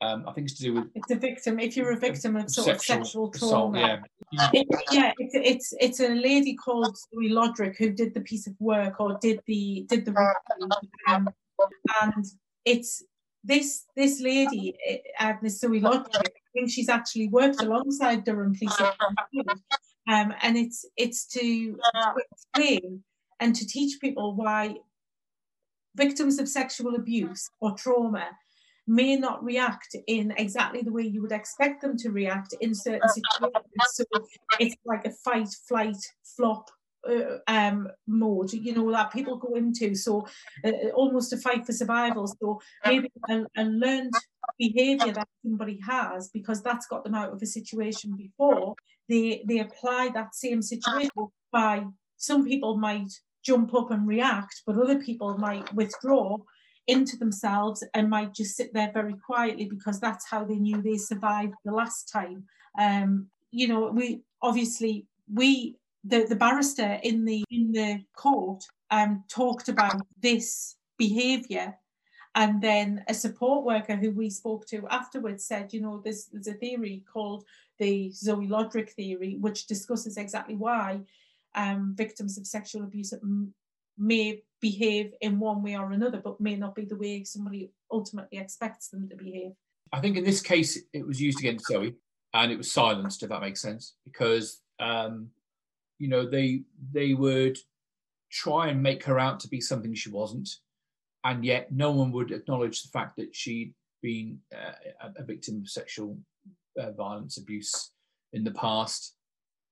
[0.00, 1.58] Um, I think it's to do with It's a victim.
[1.58, 4.02] If you're a victim of sort of sexual assault, trauma,
[4.32, 4.50] yeah.
[4.52, 8.54] It- yeah, it's it's it's a lady called Zoe Lodrick who did the piece of
[8.60, 10.12] work or did the did the
[11.08, 11.28] um,
[12.02, 12.24] and
[12.64, 13.02] it's
[13.44, 14.74] this this lady,
[15.20, 16.26] uh, Miss Zoe Lodrick.
[16.26, 18.80] I think she's actually worked alongside Durham Police,
[20.08, 23.02] um, and it's it's to, to explain
[23.40, 24.76] and to teach people why
[25.94, 28.28] victims of sexual abuse or trauma
[28.86, 33.08] may not react in exactly the way you would expect them to react in certain
[33.08, 33.64] situations.
[33.92, 34.04] So
[34.58, 36.70] it's like a fight, flight, flop
[37.08, 39.94] uh, um, mode, you know, that people go into.
[39.94, 40.26] So
[40.64, 42.26] uh, almost a fight for survival.
[42.26, 44.12] So maybe a, a learned
[44.58, 48.74] behaviour that somebody has because that's got them out of a situation before.
[49.08, 51.10] They they apply that same situation
[51.52, 51.84] by
[52.24, 53.12] some people might
[53.44, 56.38] jump up and react, but other people might withdraw
[56.86, 60.96] into themselves and might just sit there very quietly because that's how they knew they
[60.96, 62.44] survived the last time.
[62.78, 69.24] Um, you know, we obviously we the, the barrister in the in the court um,
[69.28, 71.74] talked about this behaviour
[72.34, 76.48] and then a support worker who we spoke to afterwards said, you know, there's, there's
[76.48, 77.44] a theory called
[77.78, 81.00] the Zoe Lodrick theory, which discusses exactly why
[81.54, 83.54] um, victims of sexual abuse m-
[83.96, 88.38] may behave in one way or another, but may not be the way somebody ultimately
[88.38, 89.52] expects them to behave.
[89.92, 91.94] I think in this case it was used against Zoe,
[92.32, 95.28] and it was silenced, if that makes sense, because um,
[95.98, 97.58] you know they they would
[98.30, 100.48] try and make her out to be something she wasn't,
[101.22, 105.68] and yet no one would acknowledge the fact that she'd been uh, a, victim of
[105.68, 106.18] sexual
[106.78, 107.92] uh, violence, abuse
[108.32, 109.14] in the past.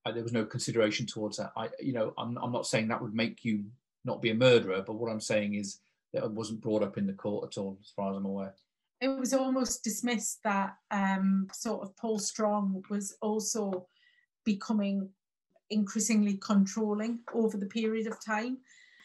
[0.05, 1.53] Uh, there was no consideration towards that.
[1.57, 3.65] I, you know, I'm, I'm not saying that would make you
[4.05, 5.79] not be a murderer, but what I'm saying is
[6.13, 8.55] that it wasn't brought up in the court at all, as far as I'm aware.
[9.01, 13.87] It was almost dismissed that um, sort of Paul Strong was also
[14.45, 15.09] becoming
[15.71, 18.59] increasingly controlling over the period of time.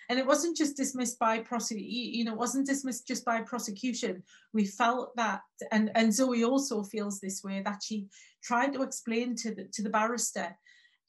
[0.10, 4.24] And it wasn't just dismissed by prosecution, you know, it wasn't dismissed just by prosecution.
[4.54, 5.42] We felt that,
[5.72, 8.08] and, and Zoe also feels this way, that she
[8.42, 10.56] tried to explain to the, to the barrister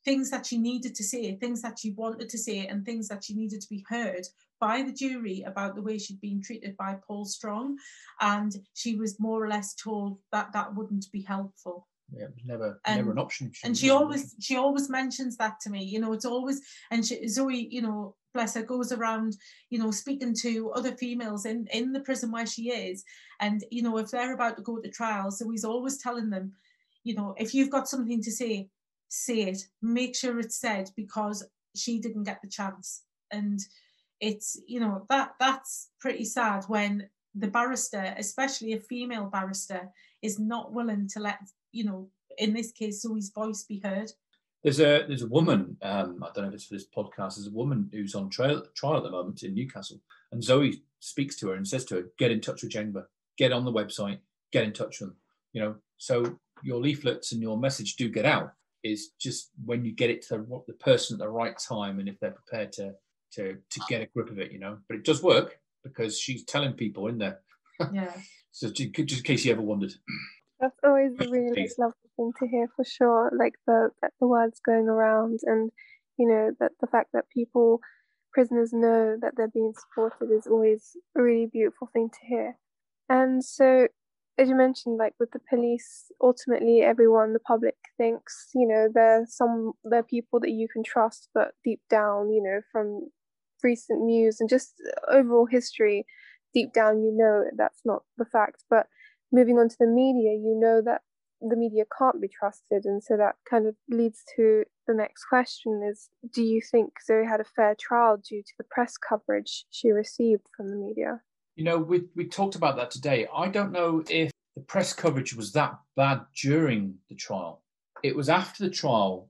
[0.05, 3.25] things that she needed to say, things that she wanted to say, and things that
[3.25, 4.27] she needed to be heard
[4.61, 7.77] by the jury about the way she'd been treated by Paul Strong.
[8.21, 12.45] And she was more or less told that that wouldn't be helpful Yeah, it was
[12.45, 13.53] never And- never an option.
[13.65, 16.59] and she always she always mentions that to me you know it's always
[16.91, 19.37] and she, zoe you know bless her goes around
[19.71, 23.05] you know speaking to other females in in the prison where she is
[23.41, 26.47] and you know if they're about to go to trial so he's always telling them
[27.05, 28.69] you know if you've got something to say
[29.09, 33.61] say it make sure it's said because she didn't get the chance and
[34.21, 39.89] it's you know that that's pretty sad when the barrister especially a female barrister
[40.23, 41.39] is not willing to let
[41.73, 44.11] you know in this case zoe's voice be heard
[44.63, 45.77] There's a there's a woman.
[45.83, 47.37] Um, I don't know if it's for this podcast.
[47.37, 50.01] There's a woman who's on trial trial at the moment in Newcastle,
[50.33, 53.05] and Zoe speaks to her and says to her, "Get in touch with JENGbA.
[53.37, 54.19] Get on the website.
[54.51, 55.17] Get in touch with them."
[55.53, 58.53] You know, so your leaflets and your message do get out.
[58.85, 62.09] Is just when you get it to the, the person at the right time, and
[62.09, 62.95] if they're prepared to
[63.33, 64.79] to to get a grip of it, you know.
[64.89, 67.41] But it does work because she's telling people in there.
[67.93, 68.13] yeah
[68.53, 69.93] So ju- just in case you ever wondered.
[70.61, 73.31] That's always a really lovely thing to hear for sure.
[73.37, 75.71] Like the that the words going around and
[76.17, 77.81] you know that the fact that people
[78.33, 82.59] prisoners know that they're being supported is always a really beautiful thing to hear.
[83.09, 83.89] And so
[84.39, 89.27] as you mentioned, like with the police, ultimately everyone, the public thinks, you know, they're
[89.29, 93.09] some they're people that you can trust, but deep down, you know, from
[93.63, 94.75] recent news and just
[95.11, 96.07] overall history,
[96.55, 98.65] deep down you know that's not the fact.
[98.71, 98.87] But
[99.33, 101.03] moving on to the media, you know that
[101.41, 102.85] the media can't be trusted.
[102.85, 107.27] And so that kind of leads to the next question is do you think Zoe
[107.27, 111.21] had a fair trial due to the press coverage she received from the media?
[111.59, 113.27] You know, we we talked about that today.
[113.35, 117.63] I don't know if the press coverage was that bad during the trial.
[118.05, 119.29] It was after the trial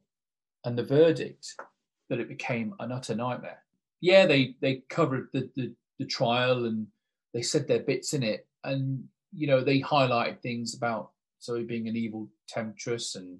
[0.66, 1.55] and the verdict
[2.11, 3.64] that it became an utter nightmare.
[4.03, 6.87] Yeah, they they covered the the, the trial and
[7.33, 11.12] they said their bits in it, and you know they highlighted things about
[11.43, 13.39] Zoe being an evil temptress and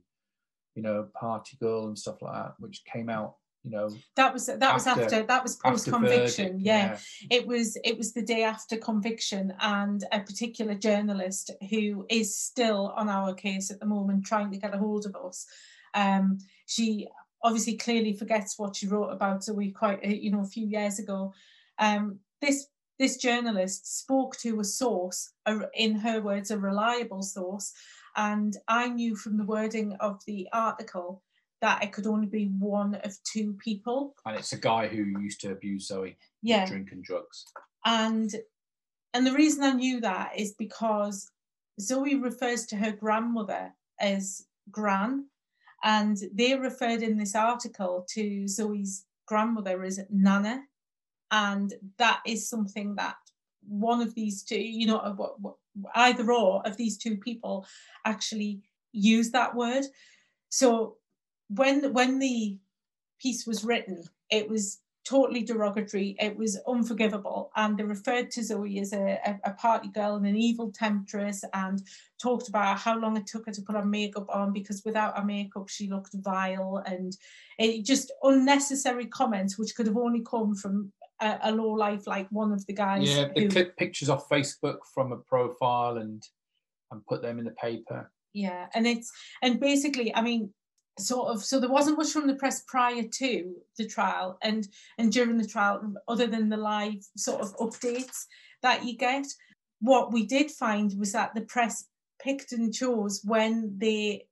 [0.75, 3.37] you know party girl and stuff like that, which came out.
[3.65, 6.99] You know, that was that was After- after that was post conviction verdict, yeah.
[7.29, 12.93] it was it was the day after conviction and a particular journalist who is still
[12.97, 15.45] on our case at the moment trying to get a hold of us.
[15.93, 17.09] Um she
[17.43, 20.99] obviously clearly forgets what she wrote about Zoe quite uh, you know a few years
[21.01, 21.35] ago.
[21.79, 27.73] Um this this journalist spoke to a source, a, in her words, a reliable source,
[28.17, 31.23] and I knew from the wording of the article
[31.61, 34.15] that it could only be one of two people.
[34.25, 37.47] And it's a guy who used to abuse Zoe, Yeah, drink and drugs.
[37.85, 38.35] and
[39.15, 41.31] and the reason I knew that is because
[41.81, 45.25] Zoe refers to her grandmother as Gran,
[45.83, 50.63] and they referred in this article to Zoe's grandmother as Nana,
[51.31, 53.17] and that is something that
[53.67, 55.51] one of these two, you know, uh,
[55.95, 57.67] either or of these two people
[58.05, 58.61] actually
[58.93, 59.85] use that word.
[60.51, 60.98] So
[61.49, 62.59] when when the
[63.21, 66.15] piece was written, it was totally derogatory.
[66.21, 70.27] It was unforgivable, and they referred to Zoe as a, a, a party girl and
[70.27, 71.81] an evil temptress, and
[72.23, 75.25] talked about how long it took her to put her makeup on because without her
[75.25, 77.17] makeup she looked vile, and
[77.59, 82.29] it just unnecessary comments which could have only come from a, a low life like
[82.31, 83.09] one of the guys.
[83.17, 86.23] Yeah, they who- clip pictures off Facebook from a profile and
[86.91, 88.11] and put them in the paper.
[88.33, 89.11] yeah and it's
[89.43, 90.53] and basically i mean
[90.99, 94.69] sort of so there wasn't much from the press prior to the trial and
[94.99, 98.27] and during the trial other than the live sort of updates
[98.63, 99.27] that you get.
[99.81, 101.87] What we did find was that the press
[102.21, 104.27] picked and chose when they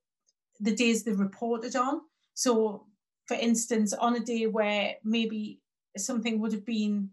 [0.60, 2.00] the days they reported on.
[2.34, 2.86] So
[3.26, 5.60] for instance on a day where maybe
[5.96, 7.10] something would have been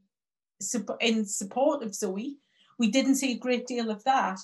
[1.02, 2.38] in support of zoe
[2.80, 4.40] we didn't see a great deal of that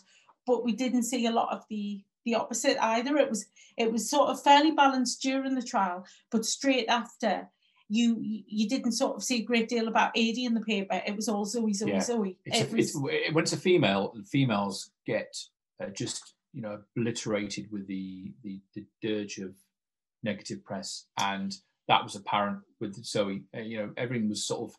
[0.45, 3.17] but we didn't see a lot of the the opposite either.
[3.17, 3.45] It was
[3.77, 7.49] it was sort of fairly balanced during the trial, but straight after
[7.89, 11.01] you you didn't sort of see a great deal about Adey in the paper.
[11.05, 12.01] It was all Zoe, Zoe, Yeah.
[12.01, 12.37] Zoe.
[12.45, 15.35] It's, It a, it's when it's a female, females get
[15.81, 19.55] uh, just you know obliterated with the, the the dirge of
[20.23, 21.55] negative press, and
[21.87, 23.43] that was apparent with Zoe.
[23.55, 24.77] Uh, you know, everything was sort of.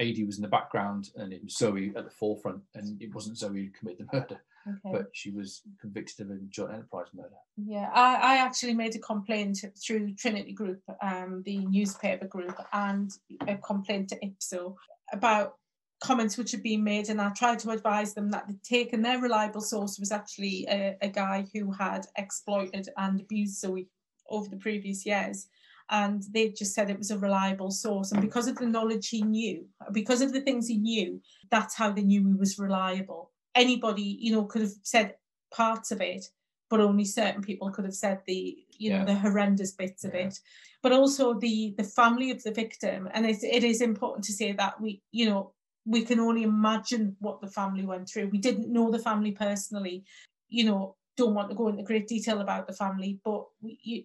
[0.00, 3.38] Adey was in the background, and it was Zoe at the forefront, and it wasn't
[3.38, 4.92] Zoe who committed the murder, okay.
[4.92, 7.28] but she was convicted of a joint enterprise murder.
[7.56, 13.10] Yeah, I, I actually made a complaint through Trinity Group, um, the newspaper group, and
[13.46, 14.74] a complaint to IPSO
[15.12, 15.54] about
[16.02, 19.20] comments which had been made, and I tried to advise them that they'd taken their
[19.20, 23.88] reliable source was actually a, a guy who had exploited and abused Zoe
[24.28, 25.48] over the previous years.
[25.90, 28.12] And they just said it was a reliable source.
[28.12, 31.90] And because of the knowledge he knew, because of the things he knew, that's how
[31.90, 33.31] they knew he was reliable.
[33.54, 35.14] Anybody, you know, could have said
[35.52, 36.26] parts of it,
[36.70, 40.38] but only certain people could have said the you know the horrendous bits of it.
[40.82, 44.52] But also the the family of the victim and it, it is important to say
[44.52, 45.52] that we you know
[45.84, 48.28] we can only imagine what the family went through.
[48.28, 50.04] We didn't know the family personally
[50.48, 54.04] you know don't want to go into great detail about the family but we, you,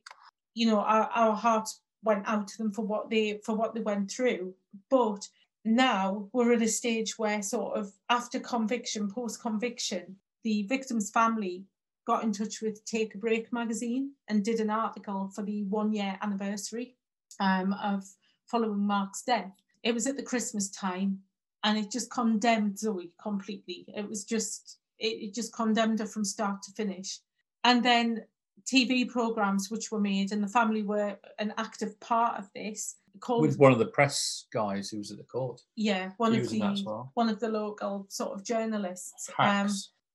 [0.55, 3.81] you know our, our hearts went out to them for what they for what they
[3.81, 4.53] went through.
[4.89, 5.27] But
[5.65, 11.65] now we're at a stage where sort of after conviction post conviction the victim's family
[12.07, 15.91] got in touch with Take a Break magazine and did an article for the one
[15.91, 16.95] year anniversary
[17.41, 18.05] um, of
[18.45, 19.51] following Mark's death.
[19.83, 21.19] It was at the Christmas time
[21.65, 23.85] and it just condemned Zoe completely.
[23.89, 27.19] It was just, it, it just condemned her from start to finish.
[27.65, 28.23] And then
[28.65, 33.41] TV programs which were made and the family were an active part of this called
[33.41, 35.61] With one of the press guys who was at the court.
[35.75, 37.11] yeah one He of was in that as the well.
[37.15, 39.69] one of the local sort of journalists um,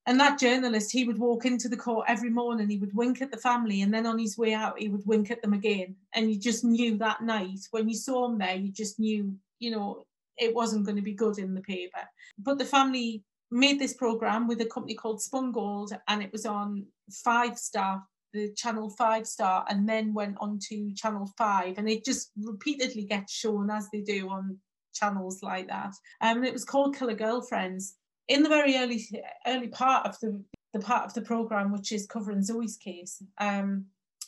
[0.07, 3.31] and that journalist, he would walk into the court every morning, he would wink at
[3.31, 5.95] the family, and then on his way out, he would wink at them again.
[6.15, 9.71] And you just knew that night when you saw him there, you just knew, you
[9.71, 10.05] know,
[10.39, 12.01] it wasn't going to be good in the paper.
[12.37, 13.23] But the family
[13.53, 16.85] made this program with a company called Spun Gold, and it was on
[17.23, 18.03] Five Star,
[18.33, 23.05] the channel Five Star, and then went on to Channel Five, and it just repeatedly
[23.05, 24.59] gets shown as they do on
[24.95, 25.93] channels like that.
[26.21, 27.97] Um, and it was called Killer Girlfriends
[28.29, 29.05] in the very early
[29.47, 33.85] early part of the the part of the program which is covering Zoe's case, um,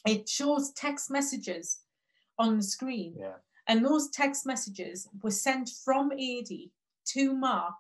[0.07, 1.79] it shows text messages
[2.39, 3.37] on the screen, Yeah.
[3.67, 6.71] and those text messages were sent from Adey
[7.13, 7.77] to Mark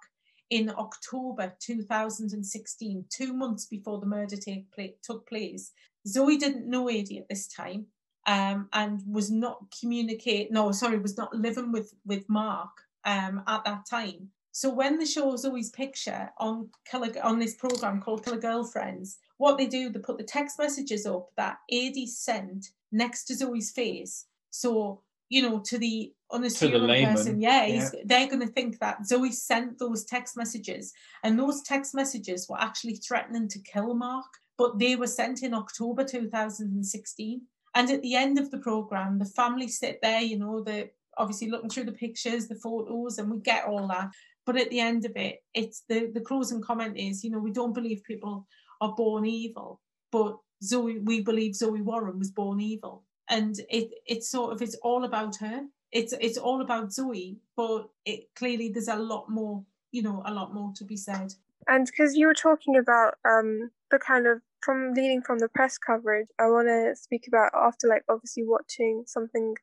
[0.48, 5.72] in October 2016, two months before the murder take pla- took place.
[6.06, 7.86] Zoe didn't know Adey at this time
[8.26, 10.50] um, and was not communicate.
[10.50, 12.70] No, sorry, was not living with with Mark
[13.04, 14.28] um, at that time.
[14.52, 19.58] So when they show Zoe's picture on Killer, on this program called Killer Girlfriends, what
[19.58, 24.26] they do, they put the text messages up that Adey sent next to Zoe's face.
[24.50, 29.06] So you know, to the unassuming layman, person, yeah, he's, they're going to think that
[29.06, 30.92] Zoe sent those text messages,
[31.24, 34.26] and those text messages were actually threatening to kill Mark,
[34.56, 37.42] but they were sent in October 2016.
[37.76, 41.50] And at the end of the program, the family sit there, you know, the obviously
[41.50, 44.10] looking through the pictures, the photos, and we get all that.
[44.46, 47.52] but at the end of it, it's the the closing comment is, you know, we
[47.52, 48.46] don't believe people
[48.80, 49.80] are born evil,
[50.12, 54.76] but Zoe, we believe Zoe Warren was born evil, and it it's sort of it's
[54.82, 55.62] all about her.
[55.92, 60.32] It's it's all about Zoe, but it clearly there's a lot more, you know, a
[60.32, 61.32] lot more to be said.
[61.66, 66.28] And because you were talking about um, kind of from leading from the press coverage,
[66.38, 69.54] I want to speak about after like obviously watching something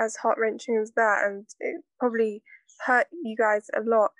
[0.00, 2.42] as heart wrenching as that, and it probably
[2.86, 4.10] hurt you guys a lot.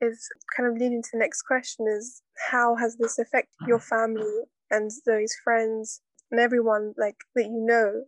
[0.00, 4.42] Is kind of leading to the next question: is how has this affected your family
[4.70, 6.00] and those friends
[6.30, 8.04] and everyone like that you know?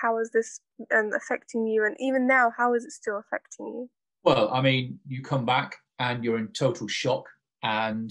[0.00, 0.60] How is this
[0.94, 1.84] um, affecting you?
[1.84, 3.90] And even now, how is it still affecting you?
[4.24, 7.26] Well, I mean, you come back and you're in total shock,
[7.62, 8.10] and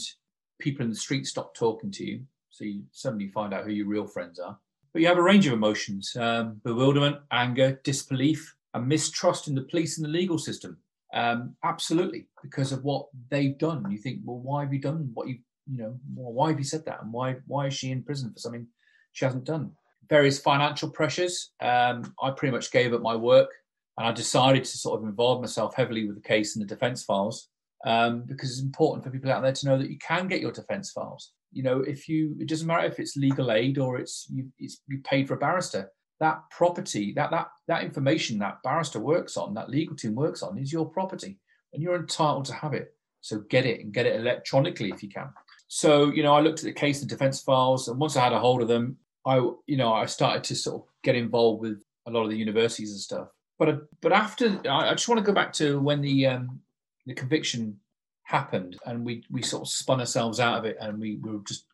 [0.60, 2.22] people in the street stop talking to you.
[2.52, 4.58] So you suddenly find out who your real friends are.
[4.94, 9.64] But you have a range of emotions um, bewilderment, anger, disbelief, and mistrust in the
[9.64, 10.78] police and the legal system.
[11.14, 13.90] Um, absolutely, because of what they've done.
[13.90, 15.40] You think, well, why have you done what you,
[15.70, 17.02] you know, well, why have you said that?
[17.02, 18.68] And why, why is she in prison for something
[19.14, 19.72] she hasn't done?
[20.10, 21.52] Various financial pressures.
[21.62, 23.50] Um, I pretty much gave up my work
[23.98, 27.04] and I decided to sort of involve myself heavily with the case and the defence
[27.04, 27.50] files
[27.86, 30.52] um, because it's important for people out there to know that you can get your
[30.52, 31.32] defence files.
[31.52, 34.82] You know, if you, it doesn't matter if it's legal aid or it's you, it's
[34.88, 35.92] you paid for a barrister.
[36.20, 40.58] That property, that that that information that barrister works on, that legal team works on,
[40.58, 41.40] is your property,
[41.74, 42.94] and you're entitled to have it.
[43.22, 45.30] So get it and get it electronically if you can.
[45.68, 48.34] So you know, I looked at the case and defence files, and once I had
[48.34, 51.84] a hold of them, I you know I started to sort of get involved with
[52.08, 53.28] a lot of the universities and stuff.
[53.58, 56.60] But but after, I just want to go back to when the um,
[57.06, 57.80] the conviction
[58.32, 61.44] happened and we we sort of spun ourselves out of it and we, we were
[61.46, 61.66] just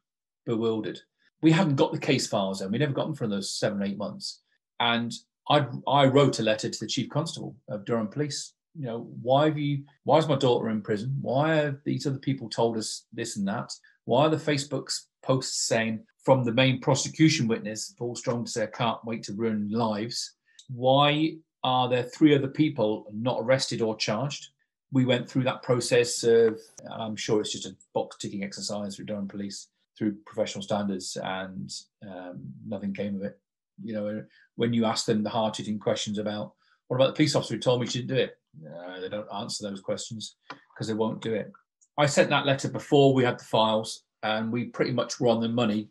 [0.45, 0.99] bewildered.
[1.41, 2.72] We hadn't got the case files then.
[2.72, 4.41] We never got them for those seven, eight months.
[4.80, 5.14] And
[5.49, 8.53] I I wrote a letter to the chief constable of Durham Police.
[8.76, 11.16] You know, why have you why is my daughter in prison?
[11.22, 13.72] Why have these other people told us this and that?
[14.05, 18.64] Why are the Facebook's posts saying from the main prosecution witness, Paul Strong, to say
[18.64, 20.34] I can't wait to ruin lives?
[20.70, 24.49] Why are there three other people not arrested or charged?
[24.91, 26.59] We went through that process of,
[26.89, 29.67] I'm sure it's just a box ticking exercise through Durham Police,
[29.97, 31.71] through professional standards, and
[32.07, 33.39] um, nothing came of it.
[33.83, 34.23] You know,
[34.55, 36.53] when you ask them the hard hitting questions about,
[36.88, 38.38] what about the police officer who told me she didn't do it?
[38.65, 41.51] Uh, they don't answer those questions because they won't do it.
[41.97, 45.41] I sent that letter before we had the files, and we pretty much were on
[45.41, 45.89] the money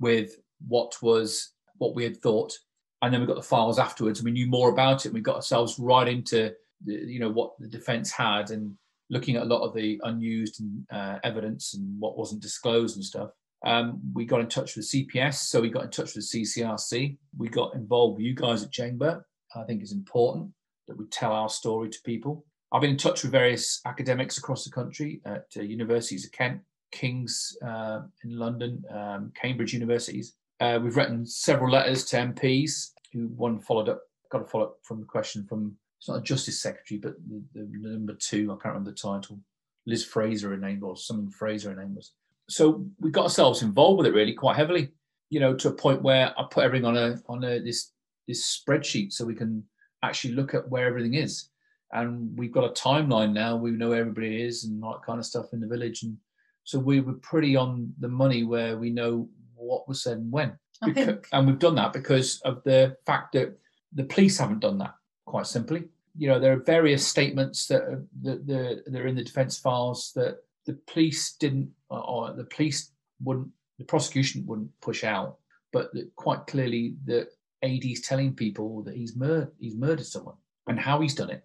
[0.00, 2.56] with what was what we had thought.
[3.02, 5.06] And then we got the files afterwards, and we knew more about it.
[5.06, 6.54] And We got ourselves right into
[6.84, 8.74] you know what the defence had and
[9.10, 13.30] looking at a lot of the unused uh, evidence and what wasn't disclosed and stuff.
[13.64, 17.16] Um, we got in touch with CPS, so we got in touch with CCRC.
[17.36, 19.22] We got involved with you guys at JENGbA.
[19.54, 20.50] I think it's important
[20.88, 22.44] that we tell our story to people.
[22.72, 26.62] I've been in touch with various academics across the country at uh, universities of Kent,
[26.90, 30.34] King's uh, in London, um, Cambridge universities.
[30.58, 34.76] Uh, we've written several letters to MPs who one followed up, got a follow up
[34.82, 38.54] from the question from it's not a justice secretary, but the, the, number two, I
[38.60, 39.38] can't remember the title,
[39.86, 42.14] Liz Fraser, her name was, something Fraser, her name was.
[42.48, 44.90] So we got ourselves involved with it really quite heavily,
[45.30, 47.92] you know, to a point where I put everything on a on a this
[48.26, 49.62] this spreadsheet so we can
[50.02, 51.50] actually look at where everything is.
[51.92, 53.54] And we've got a timeline now.
[53.54, 56.02] We know where everybody is and that kind of stuff in the village.
[56.02, 56.16] And
[56.64, 60.58] so we were pretty on the money where we know what was said and when.
[60.84, 63.56] Because, and we've done that because of the fact that
[63.94, 64.94] the police haven't done that
[65.32, 65.84] quite simply.
[66.14, 70.12] You know, there are various statements that are, that, that are in the defence files
[70.14, 72.90] that the police didn't, or the police
[73.24, 75.38] wouldn't, the prosecution wouldn't push out,
[75.72, 77.28] but that quite clearly the
[77.64, 81.44] Adey's telling people that he's murdered, he's murdered someone, and how he's done it,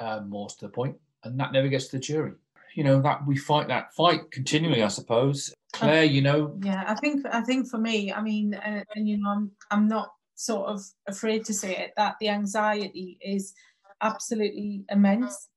[0.00, 2.32] um, more to the point, and that never gets to the jury.
[2.74, 5.52] You know that we fight that fight continually, I suppose.
[5.72, 6.56] Clare, you know.
[6.62, 9.86] Yeah, I think I think for me, I mean, uh, and you know, I'm I'm
[9.86, 13.54] not sort of afraid to say it that the anxiety is
[14.00, 15.48] absolutely immense.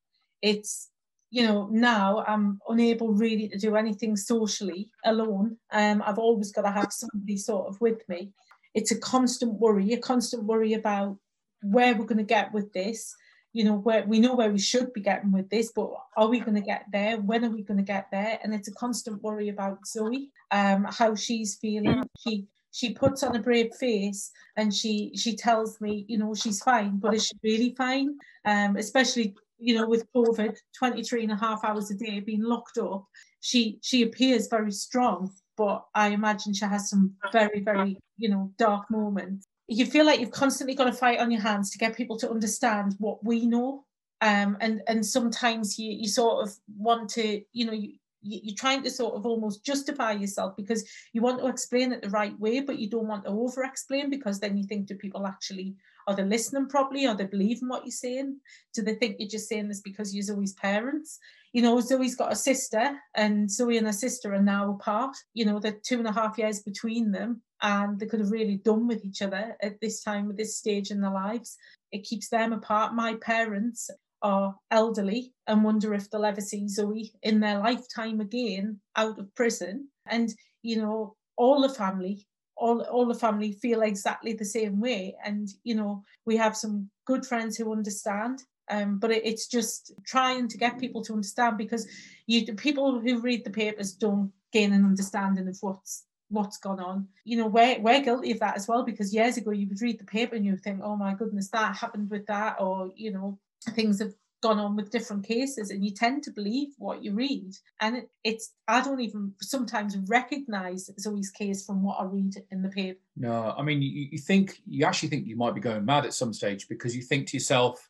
[0.42, 0.90] It's
[1.30, 5.58] you know now I'm unable really to do anything socially alone.
[5.72, 8.32] Um, I've always got to have somebody sort of with me.
[8.74, 11.18] It's a constant worry, a constant worry about
[11.62, 13.16] where we're going to get with this.
[13.54, 16.40] You know where we know where we should be getting with this, but are we
[16.40, 17.18] going to get there?
[17.18, 18.40] When are we going to get there?
[18.42, 22.04] And it's a constant worry about Zoe, um, how she's feeling.
[22.18, 26.62] She she puts on a brave face and she she tells me you know she's
[26.64, 28.18] fine but is she really fine?
[28.46, 32.80] Um especially you know with covid 23 and a half hours a day being locked
[32.80, 33.06] up
[33.42, 38.52] she she appears very strong but i imagine she has some very very you know
[38.58, 39.48] dark moments.
[39.68, 42.30] You feel like you've constantly got to fight on your hands to get people to
[42.30, 43.86] understand what we know.
[44.22, 48.84] Um, and and sometimes you you sort of want to you know you, you're trying
[48.84, 52.60] to sort of almost justify yourself because you want to explain it the right way,
[52.60, 55.76] but you don't want to over explain because then you think do people actually
[56.08, 57.06] are they listening properly?
[57.06, 58.40] Are they believing what you're saying?
[58.74, 61.20] Do they think you're just saying this because you're Zoe's parents?
[61.54, 65.16] You know, Zoe's got a sister, and Zoe and her sister are now apart.
[65.34, 68.58] You know, they're two and a half years between them, and they could have really
[68.58, 71.58] done with each other at this time, at this stage in their lives.
[71.92, 72.94] It keeps them apart.
[72.94, 73.90] My parents
[74.22, 79.34] are elderly and wonder if they'll ever see Zoe in their lifetime again out of
[79.36, 79.88] prison.
[80.08, 85.16] And, you know, all the family, all, all the family feel exactly the same way.
[85.26, 88.44] And, you know, we have some good friends who understand.
[88.70, 91.88] Um, but it, it's just trying to get people to understand because
[92.28, 97.08] you people who read the papers don't gain an understanding of what's what's gone on.
[97.26, 100.00] You know, we're, we're guilty of that as well because years ago you would read
[100.00, 103.12] the paper and you would think, oh my goodness, that happened with that, or, you
[103.12, 103.38] know,
[103.70, 107.54] things have gone on with different cases and you tend to believe what you read.
[107.80, 112.62] And it, it's i don't even sometimes recognize zoe's case from what i read in
[112.62, 113.00] the paper.
[113.16, 116.14] No i mean you, you think you actually think you might be going mad at
[116.14, 117.88] some stage because you think to yourself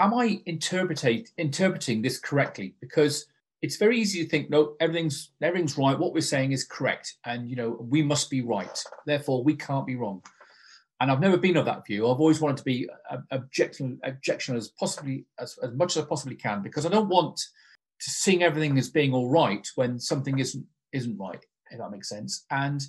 [0.00, 2.74] am i interpreting this correctly?
[2.80, 3.26] Because
[3.62, 5.98] it's very easy to think no everything's everything's right.
[5.98, 8.84] What we're saying is correct and you know we must be right.
[9.06, 10.22] Therefore we can't be wrong
[11.00, 12.08] and I've never been of that view.
[12.08, 12.88] I've always wanted to be
[13.30, 17.36] objection, objection as possibly as, as much as I possibly can because I don't want
[17.36, 21.44] to sing everything as being all right when something isn't isn't right.
[21.70, 22.46] If that makes sense.
[22.50, 22.82] And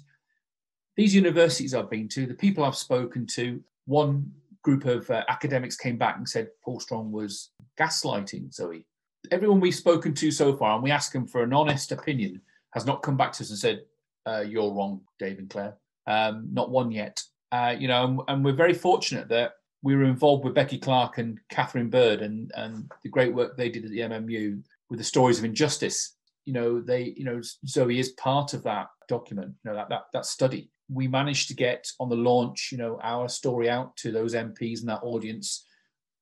[0.95, 4.31] these universities I've been to, the people I've spoken to, one
[4.63, 7.49] group of uh, academics came back and said Paul Strong was
[7.79, 8.85] gaslighting Zoe.
[9.31, 12.41] Everyone we've spoken to so far, and we ask them for an honest opinion,
[12.71, 13.85] has not come back to us and said,
[14.25, 17.21] uh, "You're wrong, Dave and Clare." Um, not one yet.
[17.51, 21.17] Uh, you know, and, and, we're very fortunate that we were involved with Becky Clark
[21.17, 25.05] and Catherine Bird and, and the great work they did at the MMU with the
[25.05, 26.15] stories of injustice.
[26.45, 30.03] You know, they, you know, Zoe is part of that document, you know, that, that,
[30.13, 30.69] that study.
[30.89, 34.81] We managed to get on the launch, you know, our story out to those MPs
[34.81, 35.65] and that audience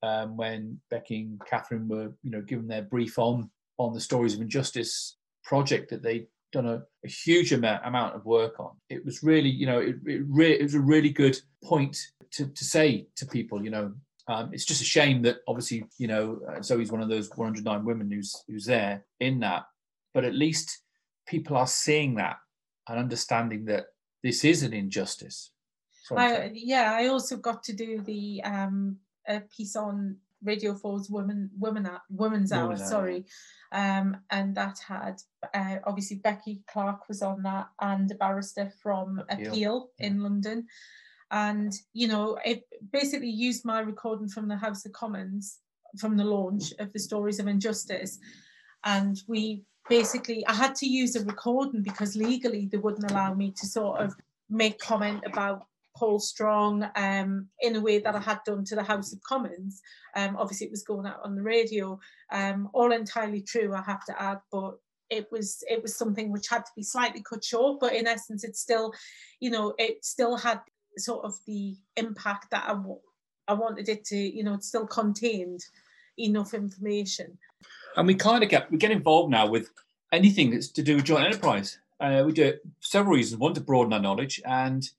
[0.03, 4.35] um, when Becky and Catherine were, you know, given their brief on on the stories
[4.35, 8.71] of injustice project that they done a, a huge amount, amount of work on.
[8.89, 11.97] It was really, you know, it, it, re- it was a really good point
[12.31, 13.93] to, to say to people, you know,
[14.27, 17.85] um, it's just a shame that obviously, you know, uh, Zoe's one of those 109
[17.85, 19.65] women who's who's there in that,
[20.13, 20.81] but at least
[21.27, 22.37] people are seeing that
[22.87, 23.85] and understanding that
[24.23, 25.51] this is an injustice.
[26.15, 28.97] I, yeah, I also got to do the um,
[29.27, 33.25] a piece on Radio 4's Women Women Women's Hour, Women's sorry,
[33.71, 35.21] um, and that had
[35.53, 40.67] uh, obviously Becky Clark was on that and a barrister from Appeal, Appeal in London,
[41.31, 45.59] and you know it basically used my recording from the House of Commons
[45.99, 48.19] from the launch of the Stories of Injustice,
[48.83, 53.51] and we basically I had to use a recording because legally they wouldn't allow me
[53.51, 54.13] to sort of
[54.49, 55.65] make comment about
[55.95, 59.81] Paul Strong um, in a way that I had done to the House of Commons.
[60.15, 61.99] Um, obviously, it was going out on the radio.
[62.31, 64.75] Um, all entirely true, I have to add, but
[65.09, 67.79] it was it was something which had to be slightly cut short.
[67.79, 68.93] But in essence, it still,
[69.39, 70.59] you know, it still had
[70.97, 72.75] sort of the impact that I,
[73.47, 74.17] I wanted it to.
[74.17, 75.61] You know, it still contained
[76.17, 77.37] enough information.
[77.95, 79.69] And we kind of get we get involved now with
[80.11, 81.79] anything that's to do with joint enterprise.
[81.99, 83.39] Uh, we do it for several reasons.
[83.39, 84.89] One, to broaden our knowledge, and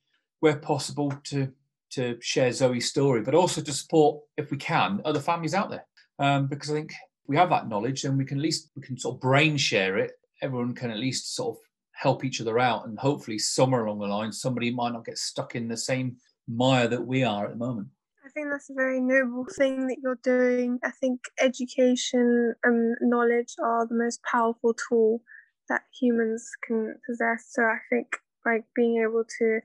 [0.40, 1.52] where possible to
[1.88, 5.86] to share Zoe's story, but also to support, if we can, other families out there.
[6.18, 6.92] Um, because I think
[7.26, 9.98] we have that knowledge, and we can at least we can sort of brain share
[9.98, 10.12] it.
[10.42, 11.62] Everyone can at least sort of
[11.92, 15.54] help each other out, and hopefully somewhere along the line, somebody might not get stuck
[15.54, 16.16] in the same
[16.48, 17.88] mire that we are at the moment.
[18.24, 20.78] I think that's a very noble thing that you're doing.
[20.84, 25.22] I think education and knowledge are the most powerful tool
[25.68, 27.46] that humans can possess.
[27.50, 28.08] So I think
[28.44, 29.60] like being able to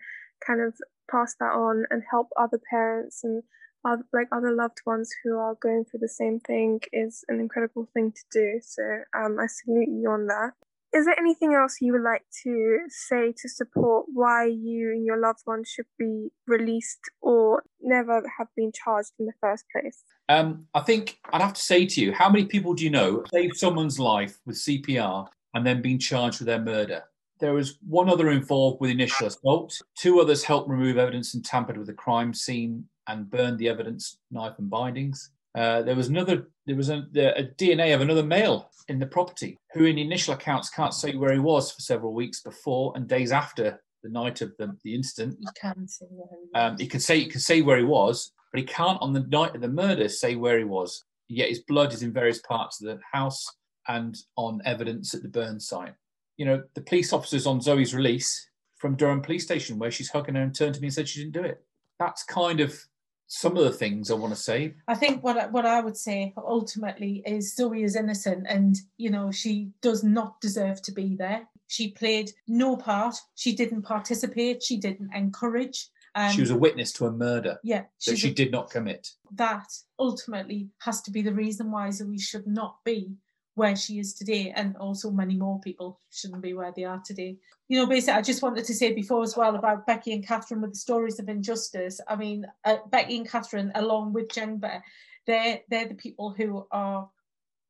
[0.45, 0.75] kind of
[1.09, 3.43] pass that on and help other parents and
[3.85, 7.87] other, like other loved ones who are going through the same thing is an incredible
[7.93, 8.59] thing to do.
[8.63, 8.83] So
[9.17, 10.51] um, I salute you on that.
[10.93, 15.17] Is there anything else you would like to say to support why you and your
[15.17, 20.03] loved ones should be released or never have been charged in the first place?
[20.27, 23.23] Um, I think I'd have to say to you, how many people do you know
[23.33, 27.03] saved someone's life with CPR and then been charged with their murder?
[27.41, 29.81] There was one other involved with initial assault.
[29.97, 34.17] Two others helped remove evidence and tampered with the crime scene and burned the evidence,
[34.29, 35.31] knife and bindings.
[35.55, 36.47] Uh, there was another.
[36.65, 40.69] There was a, a, DNA of another male in the property who, in initial accounts,
[40.69, 44.53] can't say where he was for several weeks before and days after the night of
[44.57, 45.37] the, the incident.
[45.39, 46.71] He can say where he was.
[46.71, 49.55] Um, he say he could say where he was, but he can't on the night
[49.55, 51.03] of the murder say where he was.
[51.27, 53.45] Yet his blood is in various parts of the house
[53.87, 55.95] and on evidence at the burn site.
[56.37, 60.35] You know, the police officers on Zoe's release from Durham Police Station, where she's hugging
[60.35, 61.63] her and turned to me and said she didn't do it.
[61.99, 62.79] That's kind of
[63.27, 64.73] some of the things I want to say.
[64.87, 69.09] I think what I- what I would say ultimately is Zoe is innocent, and you
[69.09, 71.47] know she does not deserve to be there.
[71.67, 73.15] She played no part.
[73.35, 74.61] She didn't participate.
[74.63, 75.89] She didn't encourage.
[76.13, 77.83] Um, she was a witness to a murder yeah.
[78.05, 79.07] that she did not commit.
[79.31, 79.67] that
[79.97, 83.15] ultimately has to be the reason why Zoe should not be
[83.55, 87.37] where she is today, and also many more people shouldn't be where they are today.
[87.67, 90.61] You know, basically, I just wanted to say before as well about Becky and Catherine
[90.61, 91.99] with the stories of injustice.
[92.07, 94.81] I mean, uh, Becky and Catherine, along with JENGbA,
[95.27, 97.09] they're they're the people who are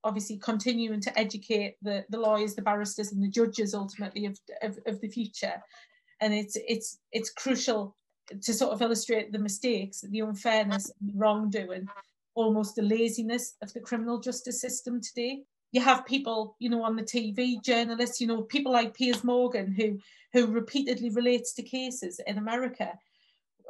[0.03, 4.79] obviously continuing to educate the, the lawyers, the barristers, and the judges ultimately of, of,
[4.87, 5.61] of the future.
[6.19, 7.95] And it's it's it's crucial
[8.41, 11.87] to sort of illustrate the mistakes, the unfairness, and the wrongdoing,
[12.35, 15.43] almost the laziness of the criminal justice system today.
[15.71, 19.71] You have people, you know, on the TV, journalists, you know, people like Piers Morgan
[19.71, 19.99] who
[20.33, 22.97] who repeatedly relates to cases in America.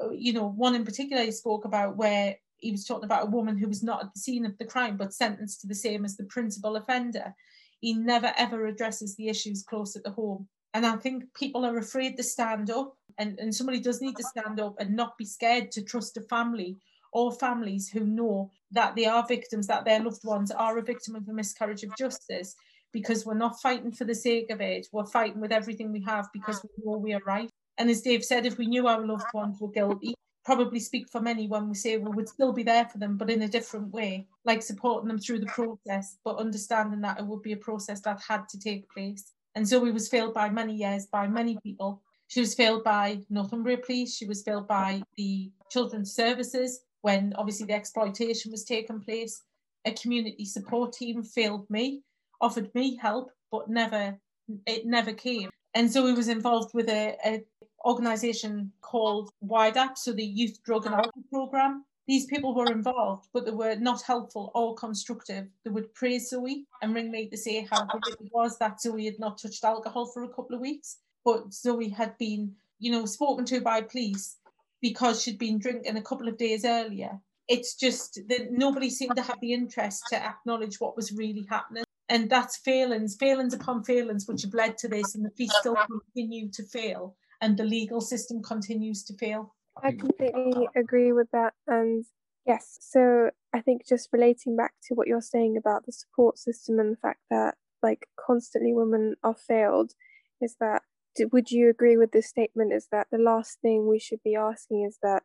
[0.02, 3.32] Uh, You know, one in particular he spoke about where he was talking about a
[3.32, 6.06] woman who was not at the scene of the crime but sentenced to the same
[6.06, 7.36] as the principal offender.
[7.80, 10.48] He never ever addresses the issues close at the home.
[10.74, 14.24] And I think people are afraid to stand up, and, and somebody does need to
[14.24, 16.78] stand up and not be scared to trust a family
[17.12, 21.16] or families who know that they are victims, that their loved ones are a victim
[21.16, 22.56] of a miscarriage of justice,
[22.92, 24.88] because we're not fighting for the sake of it.
[24.92, 27.50] We're fighting with everything we have because we know we are right.
[27.78, 31.22] And as Dave said, if we knew our loved ones were guilty, probably speak for
[31.22, 33.94] many when we say we would still be there for them, but in a different
[33.94, 38.02] way, like supporting them through the process, but understanding that it would be a process
[38.02, 39.34] that had to take place.
[39.56, 42.02] And Zoe was failed by many years by many people.
[42.28, 44.16] She was failed by Northumbria Police.
[44.16, 49.42] She was failed by the Children's Services when obviously the exploitation was taking place.
[49.86, 52.04] A community support team failed me,
[52.40, 54.18] offered me help, but never
[54.66, 55.50] it never came.
[55.74, 57.44] And Zoe was involved with a, a
[57.86, 61.86] organisation called Wide WIDAP, so the Youth Drug and Alcohol Programme.
[62.08, 65.48] These people were involved, but they were not helpful or constructive.
[65.64, 69.06] They would praise Zoe and ring me to say how good it was that Zoe
[69.06, 73.06] had not touched alcohol for a couple of weeks, but Zoe had been, you know,
[73.06, 74.38] spoken to by police
[74.82, 77.20] because she'd been drinking a couple of days earlier.
[77.48, 81.84] It's just that nobody seemed to have the interest to acknowledge what was really happening.
[82.10, 85.76] And that's failings, failings upon failings, which have led to this, and the police still
[85.76, 89.56] continue to fail, and the legal system continues to fail.
[89.82, 91.54] I completely agree with that.
[91.68, 92.04] And
[92.46, 96.80] yes, so I think just relating back to what you're saying about the support system
[96.80, 99.94] and the fact that like constantly women are failed,
[100.42, 100.82] is that
[101.32, 102.74] would you agree with this statement?
[102.74, 105.24] Is that the last thing we should be asking is that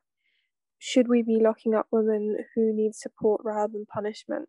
[0.78, 4.48] should we be locking up women who need support rather than punishment?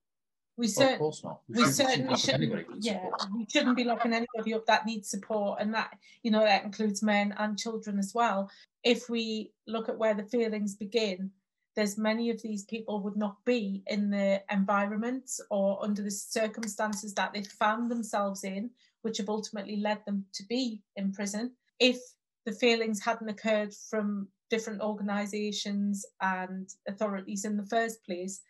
[0.58, 1.42] We Well, cer- of course not.
[1.48, 2.84] we shouldn't- shouldn't certainly shouldn't.
[2.84, 3.22] Yeah, support.
[3.38, 5.92] we shouldn't be locking anybody up that needs support, and that
[6.24, 8.50] you know that includes men and children as well.
[8.84, 11.32] If we look at where the feelings begin,
[11.78, 17.14] there's many of these people would not be in the environments or under the circumstances
[17.14, 18.72] that they found themselves in,
[19.04, 21.52] which have ultimately led them to be in prison.
[21.80, 22.00] If
[22.48, 28.42] the failings hadn't occurred from different organisations and authorities in the first place,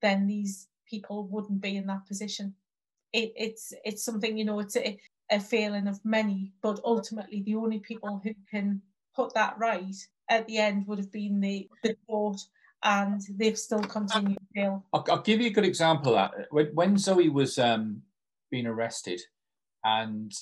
[0.00, 2.54] then these people wouldn't be in that position.
[3.12, 4.96] It, it's it's something you know it's a,
[5.32, 8.82] a failing of many, but ultimately the only people who can
[9.16, 9.96] put that right
[10.28, 12.40] at the end would have been the the court,
[12.82, 14.84] and they've still continued to fail.
[14.92, 16.46] I'll, I'll give you a good example of that.
[16.50, 18.02] When, when Zoe was um,
[18.50, 19.20] being arrested,
[19.84, 20.32] and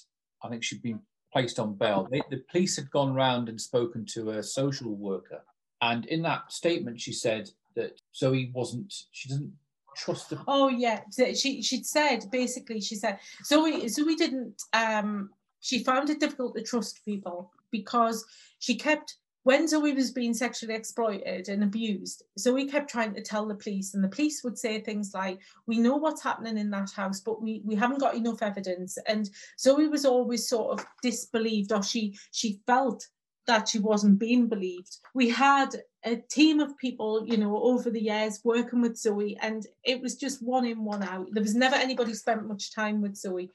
[0.42, 1.00] I think she'd been
[1.32, 5.42] placed on bail, they, the police had gone round and spoken to a social worker,
[5.80, 9.52] and in that statement she said that Zoe wasn't, she doesn't
[9.96, 10.38] trust the.
[10.46, 11.00] Oh yeah,
[11.34, 15.30] she she'd said basically she said Zoe Zoe didn't um
[15.60, 18.24] she found it difficult to trust people because
[18.58, 19.16] she kept
[19.46, 23.94] when Zoe was being sexually exploited and abused, Zoe kept trying to tell the police,
[23.94, 25.38] and the police would say things like,
[25.68, 29.30] "We know what's happening in that house, but we we haven't got enough evidence." And
[29.56, 33.06] Zoe was always sort of disbelieved, or she she felt
[33.46, 34.96] that she wasn't being believed.
[35.14, 35.70] We had
[36.02, 40.16] a team of people, you know, over the years working with Zoe, and it was
[40.16, 41.28] just one in, one out.
[41.30, 43.52] There was never anybody spent much time with Zoe.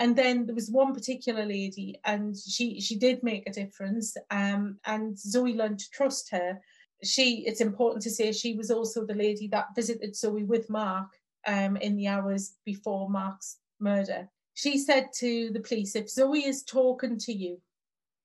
[0.00, 4.16] And then there was one particular lady, and she she did make a difference.
[4.30, 6.58] Um, and Zoe learned to trust her.
[7.04, 11.08] She, it's important to say, she was also the lady that visited Zoe with Mark
[11.46, 14.28] um, in the hours before Mark's murder.
[14.54, 17.60] She said to the police, if Zoe is talking to you,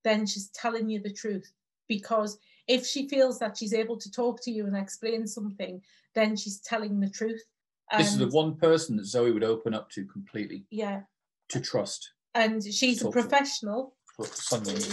[0.02, 1.50] then she's telling you the truth.
[1.88, 5.82] Because if she feels that she's able to talk to you and explain something,
[6.14, 7.42] then she's telling the truth.
[7.96, 11.02] This is the one person that Zoe would open up to completely yeah,
[11.48, 12.12] to trust.
[12.36, 13.94] and she's a professional.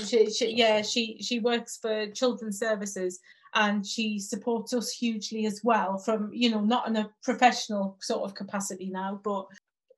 [0.06, 3.20] She, she, yeah, she she works for children's services
[3.56, 5.98] and she supports us hugely as well.
[5.98, 9.46] From you know, not in a professional sort of capacity now, but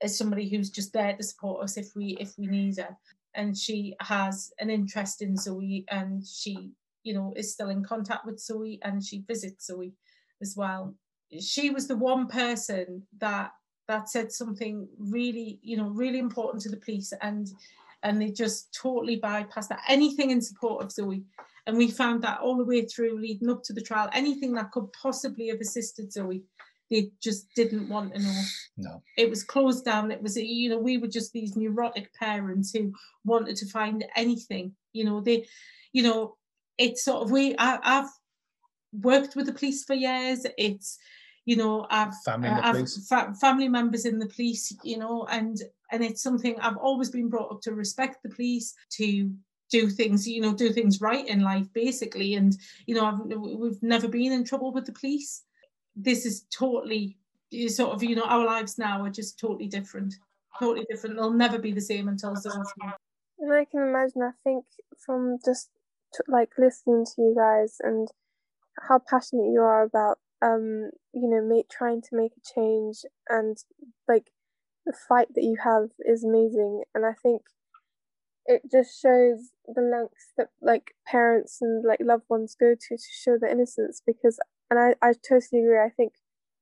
[0.02, 2.96] as somebody who's just there to support us if we if we need her.
[3.34, 6.72] And she has an interest in Zoe, and she
[7.04, 9.94] you know is still in contact with Zoe, and she visits Zoe
[10.42, 10.96] as well.
[11.40, 13.52] She was the one person that
[13.88, 17.50] that said something really you know really important to the police and
[18.06, 19.82] and they just totally bypassed that.
[19.90, 21.24] Anything in support of Zoe.
[21.66, 24.72] And we found that all the way through leading up to the trial, anything that
[24.72, 26.44] could possibly have assisted Zoe,
[26.92, 28.42] they just didn't want to know.
[28.78, 29.04] No.
[29.18, 30.12] It was closed down.
[30.12, 34.76] It was, you know, we were just these neurotic parents who wanted to find anything.
[34.94, 35.48] You know, they,
[35.92, 36.36] you know,
[36.78, 37.56] it's sort of we.
[37.58, 38.10] I, I've
[39.02, 40.46] worked with the police for years.
[40.60, 41.00] It's,
[41.46, 45.28] you know, I've Family in uh, I've fa- family members in the police, you know,
[45.30, 45.58] and
[45.92, 49.32] and it's something I've always been brought up to respect the police, to
[49.70, 52.36] do things, you know, do things right in life, basically.
[52.36, 52.56] And
[52.88, 55.44] you know, I've, we've never been in trouble with the police.
[55.96, 57.18] This is totally
[57.68, 60.16] sort of, you know, our lives now are just totally different,
[60.60, 61.16] totally different.
[61.16, 62.74] They'll never be the same until Zoe's.
[63.40, 64.66] And I can imagine, I think,
[64.98, 65.70] from just
[66.14, 68.08] t- like listening to you guys and
[68.88, 73.58] how passionate you are about, um, you know, make, trying to make a change and
[74.08, 74.32] like
[74.86, 76.84] the fight that you have is amazing.
[76.94, 77.42] And I think
[78.46, 83.04] it just shows the lengths that like parents and like loved ones go to to
[83.12, 84.40] show their innocence because,
[84.70, 85.80] and I, I totally agree.
[85.80, 86.14] I think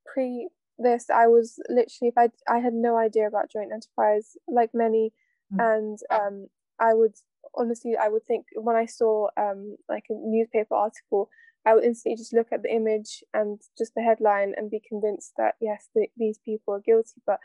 [0.06, 0.48] pre
[0.80, 5.12] this, I was literally, if I, I had no idea about joint enterprise, like many,
[5.60, 6.48] and um,
[6.80, 7.16] I would
[7.56, 11.30] honestly, I would think when I saw um like a newspaper article,
[11.66, 15.34] I would instantly just look at the image and just the headline and be convinced
[15.38, 17.22] that yes, th- these people are guilty.
[17.26, 17.40] But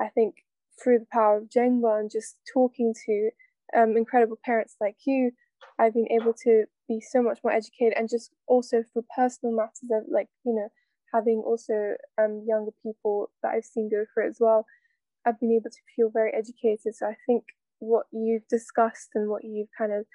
[0.00, 0.44] I think
[0.82, 3.30] through the power of JENGbA and just talking to
[3.76, 5.32] um incredible parents like you,
[5.78, 9.80] I've been able to be so much more educated and just also for personal matters
[9.90, 10.68] of like you know
[11.12, 14.66] having also um younger people that I've seen go through as well.
[15.26, 16.94] I've been able to feel very educated.
[16.94, 17.44] So I think
[17.78, 20.06] what you've discussed and what you've kind of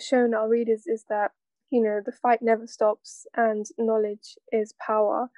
[0.00, 1.32] shown our readers is that
[1.70, 5.30] you know the fight never stops and knowledge is power.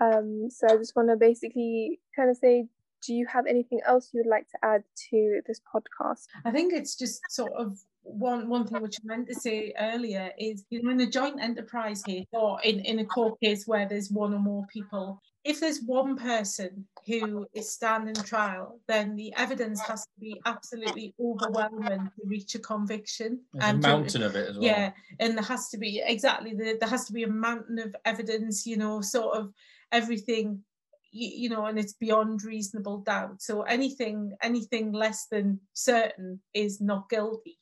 [0.00, 2.66] Um, so I just want to basically kind of say,
[3.06, 6.24] do you have anything else you would like to add to this podcast?
[6.44, 10.30] I think it's just sort of one one thing which I meant to say earlier
[10.38, 13.86] is you know in a joint enterprise case or in, in a court case where
[13.88, 19.32] there's one or more people, if there's one person who is standing trial, then the
[19.36, 23.40] evidence has to be absolutely overwhelming to reach a conviction.
[23.52, 24.64] There's a And to- mountain of it as well.
[24.64, 24.90] yeah,
[25.20, 28.66] and there has to be exactly the, there has to be a mountain of evidence,
[28.66, 29.52] you know, sort of
[29.92, 30.64] everything,
[31.12, 33.40] you, you know, and it's beyond reasonable doubt.
[33.40, 37.58] So anything anything less than certain is not guilty.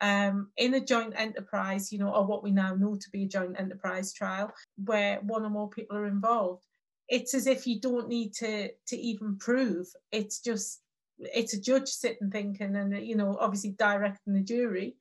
[0.00, 3.28] Um, in a joint enterprise, you know, or what we now know to be a
[3.28, 4.52] joint enterprise trial,
[4.84, 6.62] where one or more people are involved,
[7.08, 9.86] it's as if you don't need to to even prove.
[10.12, 10.80] It's just
[11.18, 14.96] it's a judge sitting thinking, and you know, obviously directing the jury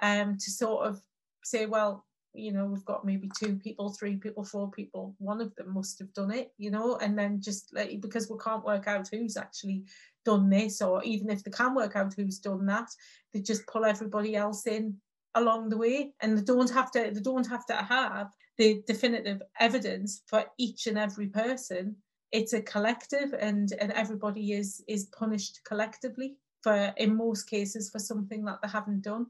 [0.00, 1.00] um, to sort of
[1.44, 2.04] say, well,
[2.34, 5.14] you know, we've got maybe two people, three people, four people.
[5.18, 8.36] One of them must have done it, you know, and then just like because we
[8.38, 9.84] can't work out who's actually
[10.24, 12.88] done this, or even if they can work out who's done that,
[13.32, 14.96] they just pull everybody else in
[15.34, 17.10] along the way, and they don't have to.
[17.12, 18.28] They don't have to have
[18.58, 21.96] the definitive evidence for each and every person.
[22.32, 27.98] It's a collective, and and everybody is is punished collectively for, in most cases, for
[27.98, 29.26] something that they haven't done.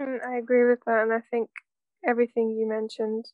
[0.00, 1.50] Mm, I agree with that, and I think
[2.04, 3.26] everything you mentioned,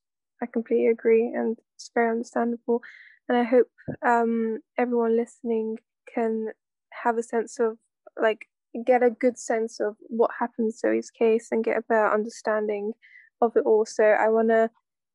[0.43, 2.83] I completely agree, and it's very understandable.
[3.29, 3.69] And I hope
[4.03, 5.79] um, everyone listening
[6.13, 6.49] can
[6.91, 7.79] have a sense of
[8.21, 8.47] like
[8.85, 12.93] get a good sense of what happened to Zoe's case and get a better understanding
[13.41, 13.87] of it all.
[13.87, 14.71] So I want to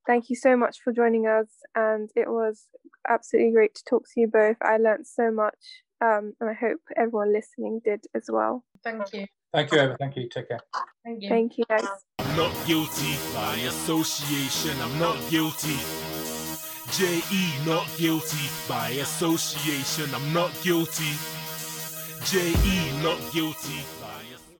[0.05, 2.67] thank you so much for joining us, and it was
[3.07, 4.57] absolutely great to talk to you both.
[4.61, 8.63] I learnt so much, um, and I hope everyone listening did as well.
[8.83, 9.27] Thank you.
[9.53, 9.97] Thank you, Eva.
[9.99, 10.29] Thank you.
[10.29, 10.59] Take care.
[11.03, 11.29] Thank you.
[11.29, 11.85] Thank you, guys.
[12.19, 14.79] I'm not guilty by association.
[14.81, 15.77] I'm not guilty.
[16.91, 17.65] J.E.
[17.65, 20.13] not guilty by association.
[20.13, 21.13] I'm not guilty.
[22.25, 23.03] J.E.
[23.03, 23.81] not guilty